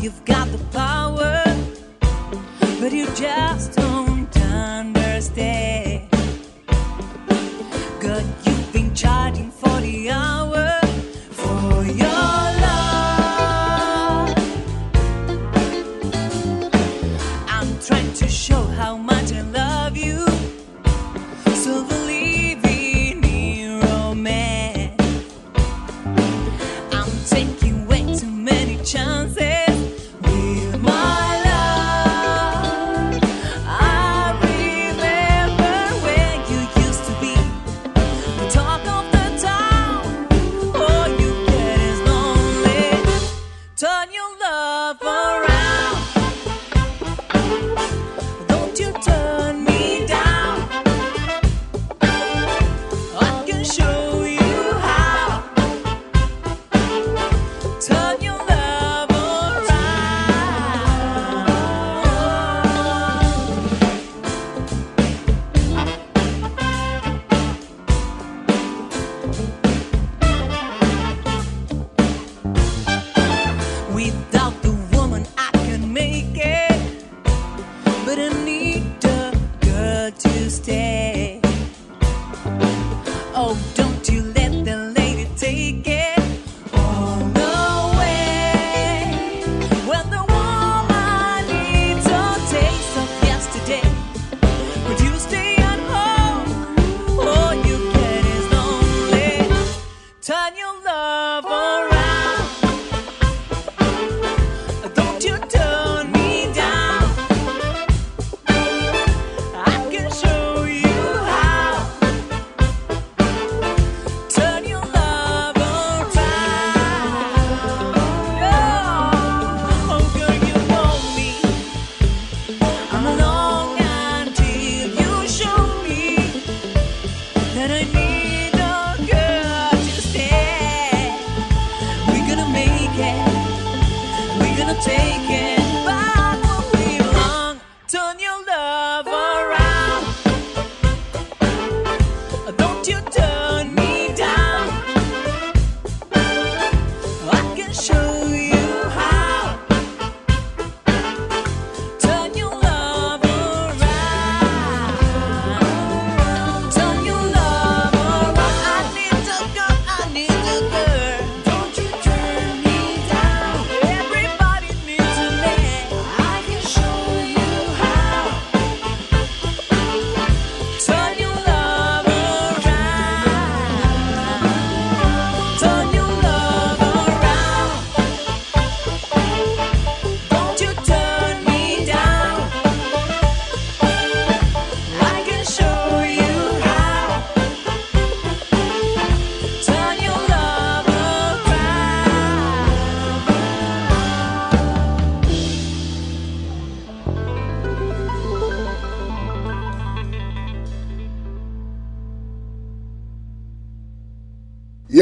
You've 0.04 0.26
got 0.26 0.52
the 0.52 0.58
power, 0.66 1.42
but 2.82 2.92
you 2.92 3.06
just 3.16 3.72
don't 3.78 4.36
understand. 4.38 6.10
God, 8.02 8.26
you've 8.44 8.74
been 8.74 8.94
charging 8.94 9.50
for 9.50 9.80
the 9.80 10.10
hour 10.10 10.82
for 11.32 11.86
your 11.86 12.32
love. 12.66 14.34
I'm 17.48 17.80
trying 17.80 18.14
to 18.16 18.28
show 18.28 18.62
how 18.80 18.98
much 18.98 19.32
I 19.32 19.42
love 19.42 19.96
you, 19.96 20.28
so 21.56 21.86
believe 21.86 22.60
in 22.66 23.80
romance. 23.80 25.02
I'm 26.92 27.10
taking 27.30 27.88
way 27.88 28.02
too 28.18 28.30
many 28.30 28.76
chances 28.84 29.23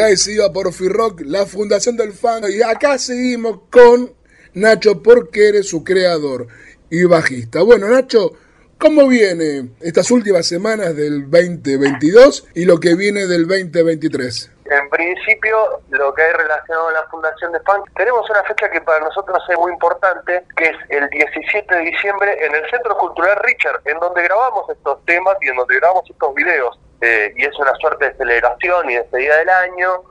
Y 0.01 0.03
ahí 0.03 0.17
se 0.17 0.31
iba 0.31 0.51
por 0.51 0.65
Rock, 0.73 1.21
la 1.25 1.45
fundación 1.45 1.95
del 1.95 2.11
fan. 2.11 2.41
Y 2.49 2.63
acá 2.63 2.97
seguimos 2.97 3.59
con 3.69 4.11
Nacho 4.55 5.03
porque 5.03 5.49
eres 5.49 5.69
su 5.69 5.83
creador 5.83 6.47
y 6.89 7.03
bajista. 7.03 7.61
Bueno, 7.61 7.87
Nacho, 7.87 8.31
¿cómo 8.79 9.07
viene 9.07 9.69
estas 9.79 10.09
últimas 10.09 10.47
semanas 10.47 10.95
del 10.95 11.29
2022 11.29 12.47
y 12.55 12.65
lo 12.65 12.79
que 12.79 12.95
viene 12.95 13.27
del 13.27 13.47
2023? 13.47 14.51
En 14.65 14.89
principio, 14.89 15.83
lo 15.91 16.11
que 16.15 16.23
hay 16.23 16.33
relacionado 16.33 16.87
a 16.87 16.93
la 16.93 17.03
Fundación 17.11 17.51
de 17.51 17.59
Funk, 17.59 17.87
tenemos 17.95 18.27
una 18.27 18.41
fecha 18.45 18.71
que 18.71 18.81
para 18.81 19.01
nosotros 19.01 19.37
es 19.49 19.59
muy 19.59 19.71
importante, 19.71 20.43
que 20.57 20.63
es 20.63 20.77
el 20.89 21.07
17 21.09 21.75
de 21.75 21.81
diciembre 21.81 22.43
en 22.43 22.55
el 22.55 22.67
Centro 22.71 22.97
Cultural 22.97 23.37
Richard, 23.43 23.81
en 23.85 23.99
donde 23.99 24.23
grabamos 24.23 24.67
estos 24.67 25.05
temas 25.05 25.37
y 25.41 25.49
en 25.49 25.57
donde 25.57 25.75
grabamos 25.75 26.09
estos 26.09 26.33
videos. 26.33 26.79
Eh, 27.01 27.33
y 27.35 27.45
es 27.45 27.57
una 27.57 27.73
suerte 27.75 28.09
de 28.09 28.17
celebración 28.17 28.89
y 28.89 28.95
despedida 28.95 29.37
del 29.37 29.49
año. 29.49 30.03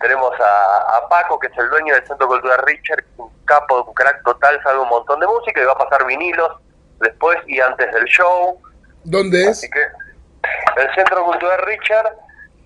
Tenemos 0.00 0.32
a, 0.38 0.96
a 0.98 1.08
Paco, 1.08 1.38
que 1.38 1.46
es 1.46 1.56
el 1.56 1.70
dueño 1.70 1.94
del 1.94 2.06
Centro 2.06 2.26
Cultural 2.26 2.58
Richard, 2.66 3.02
un 3.16 3.30
capo, 3.46 3.82
un 3.82 3.94
crack 3.94 4.22
total, 4.24 4.60
sabe 4.62 4.78
un 4.78 4.88
montón 4.88 5.20
de 5.20 5.26
música 5.26 5.60
y 5.60 5.64
va 5.64 5.72
a 5.72 5.78
pasar 5.78 6.06
vinilos 6.06 6.52
después 7.00 7.38
y 7.46 7.60
antes 7.60 7.90
del 7.92 8.04
show. 8.04 8.60
¿Dónde 9.04 9.42
es? 9.42 9.58
Así 9.58 9.70
que 9.70 9.80
el 10.76 10.94
Centro 10.94 11.24
Cultural 11.24 11.58
Richard 11.62 12.14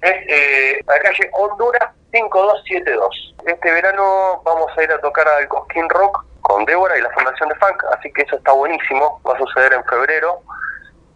es 0.03 0.15
eh, 0.29 0.81
la 0.87 0.99
calle 1.01 1.31
Honduras 1.33 1.91
5272. 2.13 3.35
Este 3.47 3.73
verano 3.73 4.43
vamos 4.45 4.71
a 4.77 4.83
ir 4.83 4.91
a 4.93 5.01
tocar 5.01 5.29
al 5.29 5.47
Cosquín 5.49 5.89
Rock 5.89 6.25
con 6.43 6.65
Débora 6.65 6.97
y 6.99 7.03
la 7.03 7.11
Fundación 7.11 7.49
de 7.49 7.55
Funk, 7.57 7.85
así 7.97 8.13
que 8.13 8.23
eso 8.23 8.37
está 8.37 8.53
buenísimo. 8.53 9.21
Va 9.27 9.35
a 9.35 9.39
suceder 9.39 9.73
en 9.73 9.85
febrero. 9.85 10.43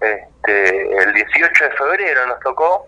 Este, 0.02 1.02
el 1.02 1.12
18 1.14 1.64
de 1.64 1.70
febrero 1.70 2.26
nos 2.26 2.40
tocó. 2.40 2.86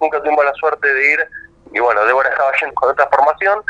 Nunca 0.00 0.20
tuvimos 0.22 0.44
la 0.44 0.52
suerte 0.54 0.92
de 0.92 1.12
ir. 1.12 1.28
Y 1.72 1.80
bueno, 1.80 2.04
Débora 2.04 2.30
estaba 2.30 2.50
yendo 2.60 2.74
con 2.74 2.90
otra 2.90 3.08
formación. 3.08 3.62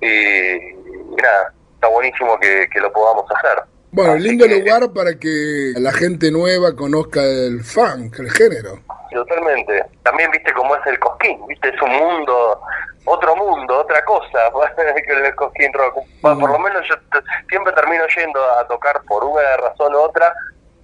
Y, 0.00 1.20
nada, 1.22 1.52
está 1.74 1.88
buenísimo 1.88 2.38
que, 2.38 2.68
que 2.72 2.80
lo 2.80 2.92
podamos 2.92 3.24
hacer. 3.30 3.62
Bueno, 3.94 4.16
lindo 4.16 4.44
lugar 4.48 4.92
para 4.92 5.14
que 5.14 5.72
la 5.76 5.92
gente 5.92 6.32
nueva 6.32 6.74
conozca 6.74 7.22
el 7.22 7.62
funk, 7.62 8.18
el 8.18 8.28
género. 8.32 8.80
Totalmente. 9.12 9.84
También 10.02 10.32
viste 10.32 10.52
cómo 10.52 10.74
es 10.74 10.84
el 10.86 10.98
cosquín, 10.98 11.46
viste, 11.46 11.68
es 11.68 11.80
un 11.80 11.90
mundo, 11.90 12.60
otro 13.04 13.36
mundo, 13.36 13.78
otra 13.78 14.04
cosa 14.04 14.50
que 15.06 15.12
el 15.12 15.34
cosquín 15.36 15.72
rock. 15.72 15.98
Bueno, 16.22 16.40
por 16.40 16.50
lo 16.50 16.58
menos 16.58 16.82
yo 16.88 16.96
siempre 17.48 17.72
termino 17.74 18.02
yendo 18.16 18.40
a 18.58 18.66
tocar 18.66 19.00
por 19.06 19.22
una 19.22 19.56
razón 19.58 19.94
u 19.94 19.98
otra, 19.98 20.34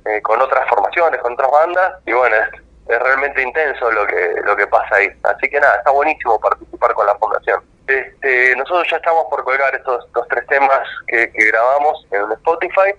eh, 0.07 0.23
con 0.23 0.41
otras 0.41 0.69
formaciones, 0.69 1.21
con 1.21 1.33
otras 1.35 1.51
bandas, 1.51 1.95
y 2.07 2.13
bueno, 2.13 2.37
es, 2.37 2.61
es 2.89 2.99
realmente 2.99 3.43
intenso 3.43 3.91
lo 3.91 4.07
que 4.07 4.35
lo 4.45 4.57
que 4.57 4.67
pasa 4.67 4.97
ahí. 4.97 5.09
Así 5.23 5.49
que 5.49 5.61
nada, 5.61 5.77
está 5.77 5.91
buenísimo 5.91 6.41
participar 6.41 6.95
con 6.95 7.07
la 7.07 7.15
fundación. 7.17 7.63
Este, 7.91 8.55
nosotros 8.55 8.87
ya 8.89 8.99
estamos 8.99 9.27
por 9.29 9.43
colgar 9.43 9.75
estos, 9.75 10.07
estos 10.07 10.29
tres 10.29 10.47
temas 10.47 10.81
que, 11.09 11.27
grabamos 11.35 12.07
en 12.13 12.31
Spotify 12.33 12.95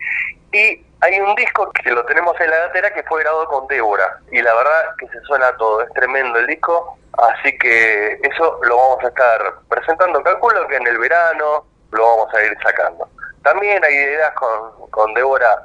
y 0.51 0.85
hay 0.99 1.19
un 1.21 1.33
disco 1.35 1.71
que 1.71 1.91
lo 1.91 2.03
tenemos 2.05 2.39
en 2.41 2.49
la 2.49 2.57
gatera 2.57 2.93
que 2.93 3.03
fue 3.03 3.21
grabado 3.21 3.47
con 3.47 3.67
Débora 3.67 4.19
y 4.31 4.41
la 4.41 4.53
verdad 4.53 4.95
que 4.97 5.07
se 5.07 5.21
suena 5.21 5.55
todo, 5.55 5.81
es 5.81 5.93
tremendo 5.93 6.37
el 6.39 6.47
disco, 6.47 6.97
así 7.17 7.57
que 7.57 8.19
eso 8.21 8.59
lo 8.63 8.75
vamos 8.75 9.03
a 9.05 9.07
estar 9.07 9.53
presentando, 9.69 10.21
calculo 10.23 10.67
que 10.67 10.75
en 10.75 10.87
el 10.87 10.97
verano 10.97 11.65
lo 11.91 12.05
vamos 12.17 12.33
a 12.33 12.43
ir 12.43 12.57
sacando. 12.61 13.07
También 13.43 13.81
hay 13.85 13.93
ideas 13.93 14.33
con, 14.33 14.89
con 14.89 15.13
Débora 15.13 15.63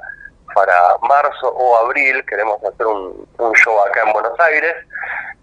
para 0.53 0.97
marzo 1.07 1.49
o 1.49 1.77
abril, 1.85 2.23
queremos 2.25 2.63
hacer 2.63 2.85
un, 2.85 3.27
un 3.37 3.53
show 3.53 3.79
acá 3.81 4.03
en 4.05 4.13
Buenos 4.13 4.39
Aires, 4.39 4.73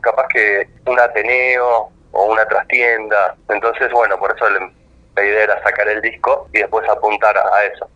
capaz 0.01 0.27
que 0.29 0.69
un 0.87 0.99
Ateneo 0.99 1.91
o 2.13 2.25
una 2.33 2.47
trastienda, 2.47 3.37
entonces 3.49 3.91
bueno, 3.93 4.19
por 4.19 4.35
eso 4.35 4.47
la 4.49 5.25
idea 5.25 5.45
era 5.45 5.63
sacar 5.63 5.89
el 5.89 6.01
disco 6.01 6.49
y 6.53 6.59
después 6.59 6.89
apuntar 6.89 7.37
a, 7.37 7.57
a 7.57 7.65
eso. 7.65 7.89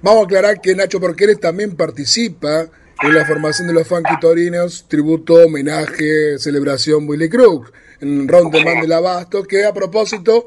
Vamos 0.00 0.22
a 0.22 0.24
aclarar 0.24 0.60
que 0.60 0.74
Nacho 0.74 1.00
Porqueres 1.00 1.40
también 1.40 1.76
participa 1.76 2.66
en 3.02 3.14
la 3.14 3.24
formación 3.24 3.68
de 3.68 3.74
los 3.74 3.86
Funky 3.86 4.18
Torinos, 4.20 4.86
tributo, 4.88 5.34
homenaje, 5.34 6.38
celebración 6.38 7.08
Willy 7.08 7.28
Crook, 7.28 7.72
en 8.00 8.28
Round 8.28 8.52
the 8.52 8.64
Man 8.64 8.80
del 8.80 8.92
Abasto, 8.92 9.44
que 9.44 9.64
a 9.64 9.72
propósito, 9.72 10.46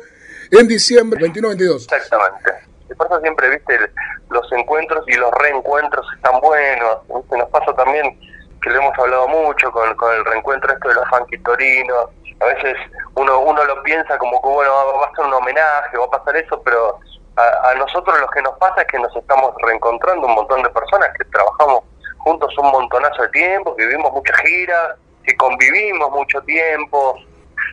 en 0.50 0.68
diciembre 0.68 1.20
21-22. 1.26 1.76
Exactamente. 1.76 2.71
Por 2.96 3.08
eso 3.08 3.20
siempre, 3.22 3.50
viste, 3.50 3.76
el- 3.76 3.92
los 4.30 4.52
encuentros 4.52 5.04
y 5.08 5.14
los 5.16 5.32
reencuentros 5.36 6.06
están 6.16 6.40
buenos. 6.42 6.98
¿viste? 7.08 7.38
Nos 7.38 7.50
pasa 7.50 7.74
también 7.74 8.18
que 8.62 8.70
lo 8.70 8.80
hemos 8.80 8.98
hablado 9.00 9.28
mucho 9.28 9.72
con, 9.72 9.90
el 9.90 10.26
reencuentro 10.26 10.72
esto 10.74 10.90
de 10.90 10.96
los 10.96 11.10
funky 11.10 11.38
torinos. 11.40 12.10
A 12.40 12.46
veces 12.46 12.76
uno 13.16 13.40
uno 13.40 13.64
lo 13.66 13.84
piensa 13.84 14.18
como 14.18 14.42
que, 14.42 14.48
bueno, 14.48 14.72
va 15.00 15.06
a 15.08 15.16
ser 15.16 15.26
un 15.26 15.34
homenaje, 15.34 15.98
va 15.98 16.06
a 16.06 16.10
pasar 16.10 16.36
eso, 16.38 16.62
pero 16.64 17.00
a, 17.36 17.70
a 17.70 17.76
nosotros 17.76 18.20
lo 18.20 18.28
que 18.30 18.42
nos 18.42 18.58
pasa 18.58 18.82
es 18.82 18.88
que 18.88 19.00
nos 19.00 19.16
estamos 19.16 19.54
reencontrando 19.64 20.28
un 20.28 20.36
montón 20.36 20.64
de 20.64 20.70
personas 20.70 21.10
que 21.18 21.26
trabajamos 21.26 21.84
juntos 22.20 22.56
un 22.58 22.72
montonazo 22.72 23.24
de 23.24 23.30
tiempo, 23.30 23.76
que 23.76 23.86
vivimos 23.86 24.12
muchas 24.12 24.38
giras, 24.42 24.96
que 25.24 25.36
convivimos 25.38 26.12
mucho 26.12 26.42
tiempo. 26.42 27.16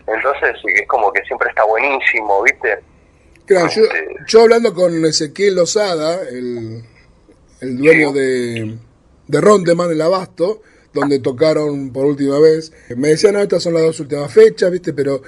Entonces, 0.07 0.57
sí, 0.63 0.69
es 0.75 0.89
como 0.89 1.13
que 1.13 1.23
siempre 1.25 1.49
está 1.51 1.65
buenísimo, 1.65 2.43
¿viste? 2.43 2.83
Claro, 3.49 3.69
yo, 3.75 3.83
yo 4.29 4.43
hablando 4.43 4.75
con 4.75 5.05
Ezequiel 5.07 5.55
Lozada, 5.57 6.21
el, 6.29 6.83
el 7.61 7.77
dueño 7.79 8.13
de, 8.13 8.77
de 9.27 9.41
Ron 9.41 9.65
de 9.65 9.75
Man 9.75 9.89
del 9.89 10.03
Abasto, 10.03 10.61
donde 10.93 11.19
tocaron 11.19 11.91
por 11.93 12.05
última 12.07 12.39
vez, 12.39 12.73
me 12.97 13.09
decía, 13.09 13.33
no, 13.33 13.41
estas 13.41 13.63
son 13.63 13.75
las 13.75 13.83
dos 13.83 14.01
últimas 14.01 14.33
fechas, 14.33 14.71
¿viste? 14.71 14.93
Pero 14.93 15.23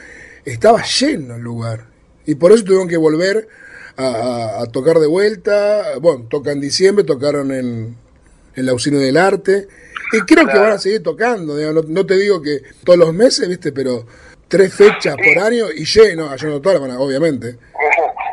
estaba 0.44 0.82
lleno 0.84 1.36
el 1.36 1.42
lugar. 1.42 1.88
Y 2.26 2.34
por 2.34 2.52
eso 2.52 2.62
tuvieron 2.64 2.88
que 2.88 2.96
volver 2.98 3.48
a, 3.96 4.04
a- 4.06 4.62
a 4.62 4.66
tocar 4.66 4.98
de 4.98 5.06
vuelta. 5.06 5.98
Bueno, 6.00 6.26
tocan 6.30 6.54
en 6.54 6.60
diciembre, 6.60 7.04
tocaron 7.04 7.50
en, 7.52 7.96
en 8.54 8.66
la 8.66 8.74
Usina 8.74 8.98
del 8.98 9.16
Arte. 9.16 9.66
Y 10.12 10.20
creo 10.22 10.46
que 10.46 10.58
van 10.58 10.72
a 10.72 10.78
seguir 10.78 11.02
tocando. 11.02 11.56
No, 11.72 11.82
no 11.82 12.06
te 12.06 12.16
digo 12.18 12.42
que 12.42 12.60
todos 12.84 12.98
los 12.98 13.14
meses, 13.14 13.48
¿viste? 13.48 13.72
Pero 13.72 14.06
tres 14.48 14.74
fechas 14.74 15.14
por 15.16 15.42
año 15.42 15.66
y 15.74 15.84
lleno, 15.84 16.34
yo 16.36 16.48
no 16.48 16.60
todas 16.60 16.78
las 16.80 16.88
van 16.88 16.96
a- 16.96 17.00
obviamente. 17.00 17.56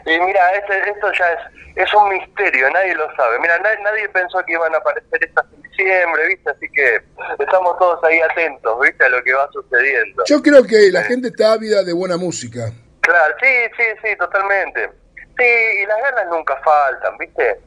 Y 0.08 0.20
mira, 0.22 0.50
este, 0.52 0.90
esto 0.90 1.12
ya 1.14 1.32
es, 1.34 1.40
es 1.76 1.94
un 1.94 2.08
misterio, 2.10 2.70
nadie 2.72 2.96
lo 2.96 3.14
sabe. 3.16 3.40
Mira, 3.40 3.58
na- 3.60 3.76
nadie 3.84 4.08
pensó 4.10 4.40
que 4.46 4.54
iban 4.54 4.74
a 4.74 4.78
aparecer 4.78 5.24
estas 5.24 5.46
en 5.54 5.62
diciembre, 5.64 6.28
¿viste? 6.28 6.50
Así 6.50 6.68
que 6.74 7.02
estamos 7.40 7.78
todos 7.78 8.02
ahí 8.06 8.20
atentos, 8.22 8.80
¿viste? 8.80 9.04
A 9.06 9.10
lo 9.10 9.22
que 9.24 9.34
va 9.34 9.50
sucediendo. 9.52 10.24
Yo 10.26 10.42
creo 10.42 10.64
que 10.66 10.90
la 10.92 11.04
gente 11.04 11.28
está 11.28 11.54
ávida 11.54 11.84
de 11.84 11.92
buena 11.94 12.16
música. 12.18 12.72
Claro, 13.02 13.36
sí, 13.42 13.48
sí, 13.78 13.84
sí, 14.04 14.16
totalmente. 14.18 14.90
Sí, 15.38 15.46
y 15.84 15.86
las 15.86 16.02
ganas 16.02 16.28
nunca 16.28 16.56
faltan, 16.64 17.18
¿viste? 17.18 17.60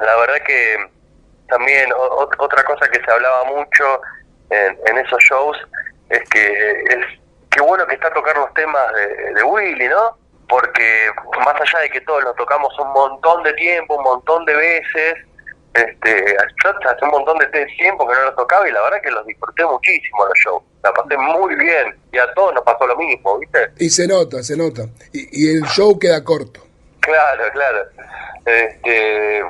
La 0.00 0.16
verdad 0.16 0.38
que 0.46 0.76
también 1.48 1.92
o- 1.92 2.28
otra 2.38 2.62
cosa 2.62 2.88
que 2.88 3.00
se 3.04 3.10
hablaba 3.10 3.44
mucho 3.44 4.00
en, 4.50 4.78
en 4.86 4.98
esos 4.98 5.18
shows 5.24 5.58
es 6.08 6.20
que 6.30 6.82
es 6.88 7.06
qué 7.50 7.60
bueno 7.60 7.84
que 7.86 7.94
está 7.94 8.12
tocar 8.12 8.36
los 8.36 8.54
temas 8.54 8.92
de, 8.94 9.34
de 9.34 9.42
Willy, 9.42 9.88
¿no? 9.88 10.16
Porque 10.50 11.10
más 11.44 11.54
allá 11.60 11.78
de 11.80 11.90
que 11.90 12.00
todos 12.02 12.22
los 12.24 12.34
tocamos 12.36 12.76
un 12.78 12.92
montón 12.92 13.42
de 13.44 13.52
tiempo, 13.54 13.96
un 13.96 14.02
montón 14.02 14.44
de 14.44 14.54
veces, 14.54 15.14
este, 15.74 16.36
yo 16.64 16.70
hace 16.90 17.04
un 17.04 17.10
montón 17.12 17.38
de 17.38 17.46
tiempo 17.76 18.06
que 18.08 18.14
no 18.14 18.22
los 18.22 18.34
tocaba 18.36 18.68
y 18.68 18.72
la 18.72 18.82
verdad 18.82 19.00
que 19.00 19.10
los 19.12 19.24
disfruté 19.26 19.64
muchísimo 19.64 20.26
los 20.26 20.34
shows. 20.44 20.62
La 20.82 20.92
pasé 20.92 21.16
muy 21.16 21.54
bien 21.54 21.94
y 22.12 22.18
a 22.18 22.32
todos 22.34 22.54
nos 22.54 22.64
pasó 22.64 22.86
lo 22.86 22.96
mismo, 22.96 23.38
¿viste? 23.38 23.70
Y 23.78 23.88
se 23.90 24.08
nota, 24.08 24.42
se 24.42 24.56
nota. 24.56 24.82
Y, 25.12 25.28
y 25.44 25.56
el 25.56 25.62
show 25.66 25.96
queda 25.98 26.24
corto. 26.24 26.60
Claro, 27.00 27.44
claro. 27.52 27.84
Este, 28.44 29.42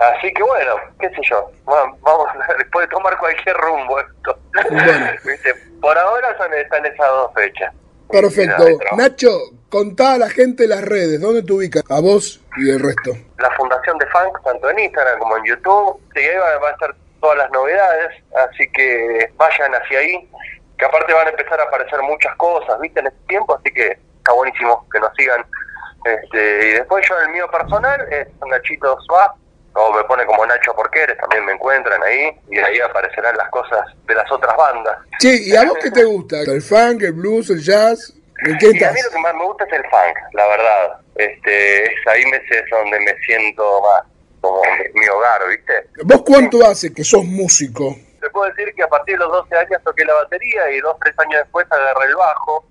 así 0.00 0.32
que 0.32 0.42
bueno, 0.42 0.74
qué 0.98 1.08
sé 1.10 1.20
yo, 1.30 1.50
va- 1.68 1.94
vamos, 2.00 2.28
puede 2.72 2.88
tomar 2.88 3.16
cualquier 3.18 3.56
rumbo 3.58 4.00
esto. 4.00 4.38
¿Viste? 5.24 5.54
Por 5.80 5.96
ahora 5.96 6.36
son, 6.38 6.52
están 6.54 6.84
esas 6.86 7.08
dos 7.08 7.30
fechas. 7.34 7.72
Perfecto. 8.08 8.64
Nacho, 8.96 9.30
contá 9.68 10.14
a 10.14 10.18
la 10.18 10.30
gente 10.30 10.66
las 10.66 10.82
redes, 10.82 11.20
¿dónde 11.20 11.42
te 11.42 11.52
ubicas? 11.52 11.82
A 11.90 12.00
vos 12.00 12.40
y 12.56 12.70
el 12.70 12.80
resto. 12.80 13.12
La 13.38 13.50
Fundación 13.56 13.98
de 13.98 14.06
Funk, 14.06 14.42
tanto 14.44 14.70
en 14.70 14.78
Instagram 14.80 15.18
como 15.18 15.36
en 15.36 15.44
YouTube, 15.44 16.00
sí, 16.14 16.20
ahí 16.20 16.36
va, 16.36 16.58
va 16.58 16.68
a 16.68 16.72
estar 16.72 16.94
todas 17.20 17.38
las 17.38 17.50
novedades, 17.50 18.22
así 18.50 18.70
que 18.72 19.30
vayan 19.36 19.72
hacia 19.74 19.98
ahí, 19.98 20.28
que 20.78 20.84
aparte 20.84 21.12
van 21.12 21.26
a 21.26 21.30
empezar 21.30 21.60
a 21.60 21.64
aparecer 21.64 22.00
muchas 22.02 22.34
cosas, 22.36 22.78
viste, 22.80 23.00
en 23.00 23.08
este 23.08 23.26
tiempo, 23.28 23.54
así 23.54 23.72
que 23.72 23.98
está 24.18 24.32
buenísimo 24.32 24.86
que 24.92 25.00
nos 25.00 25.10
sigan. 25.16 25.44
Este, 26.04 26.68
y 26.68 26.72
después 26.74 27.04
yo 27.08 27.18
el 27.18 27.30
mío 27.30 27.50
personal 27.50 28.00
es 28.12 28.28
Nachito 28.46 28.96
Suá, 29.02 29.34
o 29.76 29.92
me 29.92 30.02
pone 30.04 30.24
como 30.24 30.44
Nacho 30.46 30.74
Porqueres, 30.74 31.18
también 31.18 31.44
me 31.44 31.52
encuentran 31.52 32.02
ahí, 32.02 32.30
y 32.50 32.58
ahí 32.58 32.80
aparecerán 32.80 33.36
las 33.36 33.48
cosas 33.50 33.80
de 34.06 34.14
las 34.14 34.30
otras 34.32 34.56
bandas. 34.56 34.96
Che, 35.20 35.36
¿y 35.36 35.54
a 35.54 35.64
vos 35.64 35.78
qué 35.82 35.90
te 35.90 36.04
gusta? 36.04 36.40
¿El 36.40 36.62
funk, 36.62 37.02
el 37.02 37.12
blues, 37.12 37.50
el 37.50 37.62
jazz? 37.62 38.14
¿En 38.46 38.56
qué 38.58 38.66
Y 38.66 38.68
a 38.68 38.90
mí 38.90 38.98
estás? 38.98 39.04
lo 39.04 39.10
que 39.10 39.18
más 39.18 39.34
me 39.34 39.44
gusta 39.44 39.64
es 39.64 39.72
el 39.72 39.82
funk, 39.82 40.16
la 40.32 40.46
verdad. 40.48 41.00
Este, 41.14 41.84
es 41.84 42.06
ahí 42.06 42.24
me, 42.26 42.36
es 42.36 42.70
donde 42.70 43.00
me 43.00 43.14
siento 43.26 43.82
más 43.82 44.02
como 44.40 44.62
mi, 44.62 45.00
mi 45.00 45.08
hogar, 45.08 45.40
¿viste? 45.48 45.72
¿Vos 46.04 46.22
cuánto 46.22 46.64
hace 46.66 46.92
que 46.92 47.04
sos 47.04 47.24
músico? 47.24 47.96
Te 48.20 48.30
puedo 48.30 48.50
decir 48.50 48.74
que 48.74 48.82
a 48.82 48.88
partir 48.88 49.18
de 49.18 49.24
los 49.24 49.32
12 49.32 49.56
años 49.56 49.82
toqué 49.84 50.04
la 50.04 50.14
batería 50.14 50.70
y 50.70 50.80
dos, 50.80 50.96
tres 51.02 51.14
años 51.18 51.40
después 51.42 51.66
agarré 51.70 52.06
el 52.06 52.16
bajo. 52.16 52.64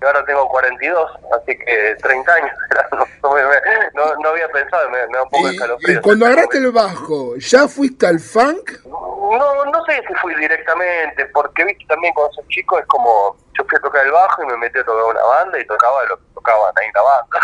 Y 0.00 0.04
ahora 0.04 0.24
tengo 0.24 0.48
42, 0.48 1.10
así 1.40 1.58
que 1.58 1.96
30 2.02 2.32
años. 2.34 2.50
No, 3.20 3.34
no, 3.34 3.34
me- 3.34 4.22
no- 4.22 4.28
había 4.30 4.48
pensado, 4.50 4.88
me, 4.90 5.06
me 5.08 5.16
da 5.18 5.22
un 5.24 5.28
poco 5.30 5.48
de 5.48 5.92
Y 5.92 5.96
cuando 6.00 6.26
agarraste 6.26 6.58
el 6.58 6.70
bajo, 6.70 7.34
¿ya 7.36 7.66
fuiste 7.66 8.06
al 8.06 8.20
funk? 8.20 8.70
No, 8.86 9.64
no 9.64 9.84
sé 9.86 10.00
si 10.06 10.14
fui 10.14 10.34
directamente, 10.36 11.26
porque 11.26 11.64
viste 11.64 11.84
también 11.88 12.14
cuando 12.14 12.32
sos 12.34 12.46
chico 12.48 12.78
es 12.78 12.86
como, 12.86 13.36
yo 13.58 13.64
fui 13.64 13.76
a 13.76 13.80
tocar 13.80 14.06
el 14.06 14.12
bajo 14.12 14.42
y 14.44 14.46
me 14.46 14.56
metí 14.58 14.78
a 14.78 14.84
tocar 14.84 15.04
una 15.04 15.22
banda 15.22 15.58
y 15.58 15.66
tocaba 15.66 16.04
lo 16.04 16.16
que 16.16 16.22
tocaban 16.34 16.72
ahí 16.76 16.86
en 16.86 16.92
la 16.94 17.02
banda. 17.02 17.40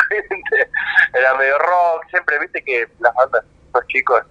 Era 1.14 1.34
medio 1.34 1.58
rock, 1.58 2.04
siempre 2.10 2.38
viste 2.38 2.62
que 2.64 2.88
las 3.00 3.12
bandas, 3.14 3.44
los 3.74 3.86
chicos, 3.88 4.22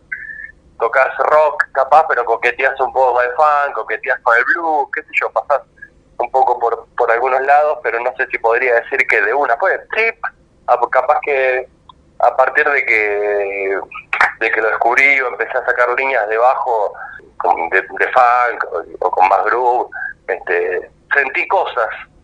tocas 0.79 1.15
rock 1.17 1.65
capaz, 1.73 2.05
pero 2.07 2.23
coqueteas 2.25 2.79
un 2.79 2.91
poco 2.93 3.15
con 3.15 3.25
el 3.25 3.31
funk, 3.33 3.73
coqueteas 3.75 4.19
con 4.21 4.35
el 4.37 4.43
blues, 4.45 4.87
qué 4.95 5.01
sé 5.03 5.09
yo, 5.21 5.29
pasás 5.31 5.61
un 6.23 6.31
poco 6.31 6.57
por, 6.59 6.87
por 6.97 7.11
algunos 7.11 7.41
lados, 7.41 7.79
pero 7.83 7.99
no 7.99 8.13
sé 8.17 8.25
si 8.27 8.37
podría 8.39 8.75
decir 8.75 9.05
que 9.07 9.21
de 9.21 9.33
una 9.33 9.55
fue 9.57 9.77
trip, 9.91 10.15
ah, 10.67 10.77
pues 10.79 10.91
capaz 10.91 11.19
que 11.21 11.67
a 12.19 12.35
partir 12.35 12.67
de 12.69 12.85
que 12.85 13.79
de 14.39 14.51
que 14.51 14.61
lo 14.61 14.69
descubrí 14.69 15.19
o 15.21 15.27
empecé 15.27 15.57
a 15.57 15.65
sacar 15.65 15.89
líneas 15.97 16.27
de 16.29 16.37
bajo 16.37 16.93
con- 17.37 17.69
de, 17.69 17.81
de 17.81 18.07
funk 18.11 18.63
o, 18.71 18.83
o 19.05 19.11
con 19.11 19.27
más 19.27 19.43
groove, 19.45 19.89
este, 20.27 20.89
sentí 21.13 21.47
cosas, 21.47 21.87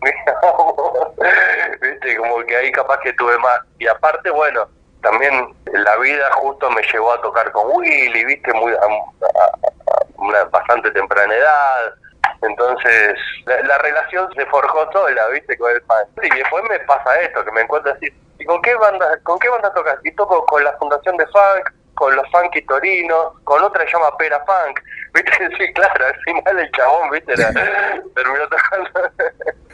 viste, 1.80 2.16
como 2.16 2.38
que 2.46 2.56
ahí 2.56 2.72
capaz 2.72 2.98
que 3.00 3.12
tuve 3.14 3.36
más. 3.38 3.60
Y 3.78 3.86
aparte, 3.86 4.30
bueno, 4.30 4.66
también 5.02 5.54
la 5.72 5.96
vida 5.96 6.30
justo 6.34 6.70
me 6.70 6.82
llevó 6.92 7.12
a 7.12 7.20
tocar 7.22 7.50
con 7.52 7.66
Willy, 7.76 8.24
viste, 8.24 8.52
muy 8.54 8.72
a, 8.72 8.76
a- 8.76 9.68
a 9.92 10.00
una 10.18 10.44
bastante 10.44 10.90
temprana 10.92 11.34
edad. 11.34 11.94
Entonces, 12.42 13.14
la, 13.46 13.60
la 13.62 13.78
relación 13.78 14.28
se 14.34 14.46
forjó 14.46 14.90
sola, 14.92 15.28
¿viste? 15.28 15.56
Con 15.58 15.70
el 15.72 15.80
fan. 15.82 16.04
Y 16.22 16.34
después 16.38 16.64
me 16.68 16.78
pasa 16.80 17.20
esto, 17.20 17.44
que 17.44 17.52
me 17.52 17.60
encuentro 17.62 17.92
así, 17.92 18.06
¿y 18.38 18.44
con 18.44 18.60
qué 18.62 18.74
banda, 18.76 19.18
con 19.22 19.38
qué 19.38 19.48
banda 19.48 19.72
tocas? 19.74 19.98
Y 20.04 20.12
toco 20.12 20.44
con 20.46 20.64
la 20.64 20.72
Fundación 20.78 21.16
de 21.18 21.26
Funk, 21.26 21.70
con 21.94 22.16
los 22.16 22.24
Funky 22.32 22.62
Torinos, 22.66 23.34
con 23.44 23.62
otra 23.62 23.84
que 23.84 23.90
se 23.90 23.96
llama 23.98 24.16
Pera 24.16 24.42
Funk, 24.46 24.80
¿viste? 25.14 25.30
Sí, 25.58 25.72
claro, 25.74 26.06
al 26.06 26.16
final 26.22 26.58
el 26.58 26.70
chabón, 26.72 27.10
¿viste? 27.10 27.32
Era- 27.34 27.52
terminó 28.14 28.48
tocando. 28.48 28.90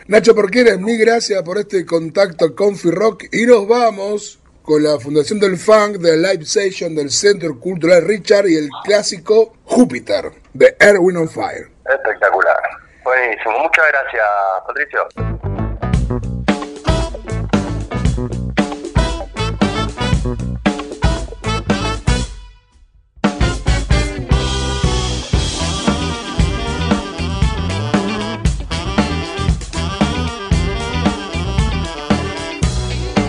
Nacho 0.08 0.34
Porqueres, 0.34 0.78
mil 0.78 0.98
gracias 1.04 1.42
por 1.42 1.58
este 1.58 1.84
contacto 1.86 2.54
con 2.54 2.74
Rock 2.92 3.24
y 3.32 3.46
nos 3.46 3.66
vamos 3.68 4.40
con 4.62 4.82
la 4.82 4.98
Fundación 4.98 5.38
del 5.38 5.56
Funk, 5.56 5.98
de 5.98 6.16
la 6.16 6.32
Live 6.32 6.44
Session 6.44 6.94
del 6.96 7.10
Centro 7.10 7.58
Cultural 7.60 8.02
Richard 8.04 8.46
y 8.48 8.56
el 8.56 8.68
clásico 8.84 9.52
Júpiter 9.64 10.32
de 10.52 10.76
Erwin 10.80 11.16
on 11.18 11.28
Fire. 11.28 11.68
Espectacular. 11.88 12.56
Buenísimo. 13.04 13.58
Muchas 13.60 13.84
gracias, 13.88 14.26
Patricio. 14.66 15.08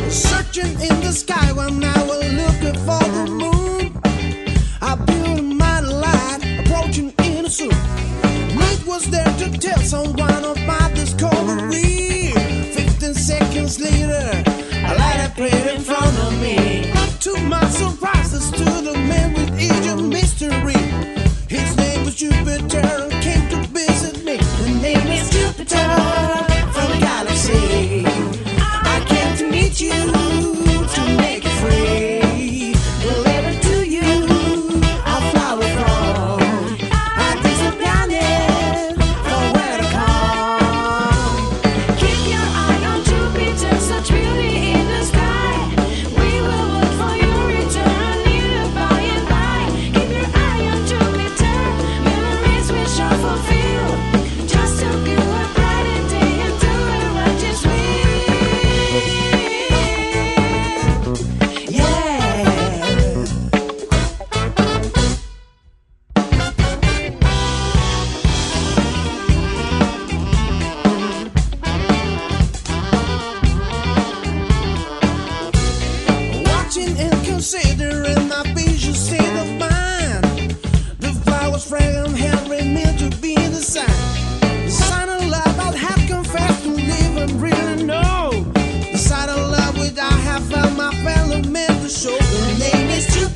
Searching 0.10 0.78
was 8.98 9.12
there 9.12 9.34
to 9.38 9.60
tell 9.60 9.78
someone 9.80 10.44
about 10.44 10.90
this 10.96 11.14
discovery. 11.14 12.32
Fifteen 12.74 13.14
seconds 13.14 13.80
later, 13.80 14.28
a 14.90 14.94
light 14.98 15.22
appeared 15.28 15.68
in 15.76 15.82
front 15.82 16.18
of 16.26 16.34
me. 16.42 16.92
To 17.20 17.38
my 17.44 17.64
surprise, 17.70 18.34
I 18.34 18.40
stood 18.40 18.88
a 18.88 18.98
man 18.98 19.34
with 19.34 19.52
age 19.60 19.88
of 19.94 20.04
mystery. 20.04 20.82
His 21.48 21.78
name 21.78 22.06
was 22.06 22.16
Jupiter 22.16 22.88
and 23.04 23.12
came 23.22 23.48
to 23.50 23.60
visit 23.68 24.26
me. 24.26 24.38
The 24.38 24.70
name 24.82 25.08
is 25.20 25.30
Jupiter 25.30 26.57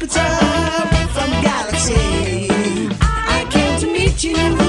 Jupiter 0.02 0.20
from 1.14 1.30
galaxy. 1.44 2.48
I 3.00 3.46
came 3.52 3.80
to 3.82 3.86
meet 3.86 4.24
you 4.24 4.61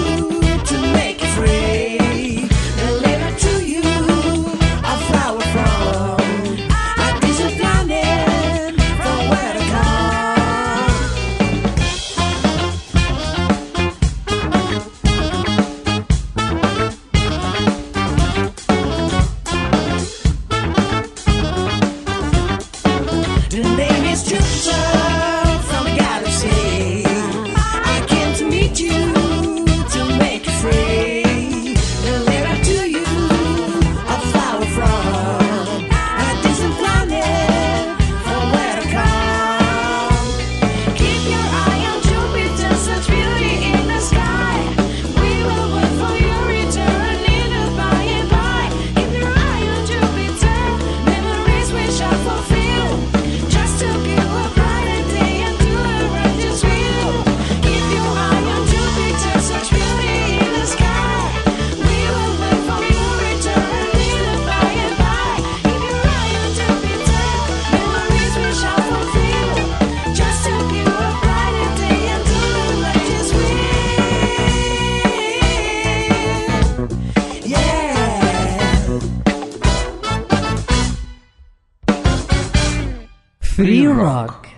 Rock. 84.02 84.48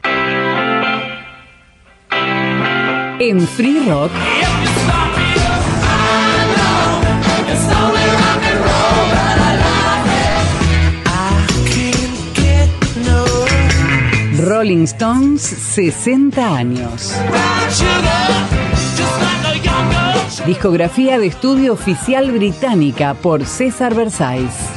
En 3.20 3.46
Free 3.46 3.86
Rock 3.86 4.10
Rolling 14.38 14.84
Stones 14.84 15.42
60 15.42 16.56
años. 16.56 17.14
Discografía 20.46 21.18
de 21.18 21.26
estudio 21.26 21.74
oficial 21.74 22.32
británica 22.32 23.12
por 23.12 23.44
César 23.44 23.94
Versailles. 23.94 24.73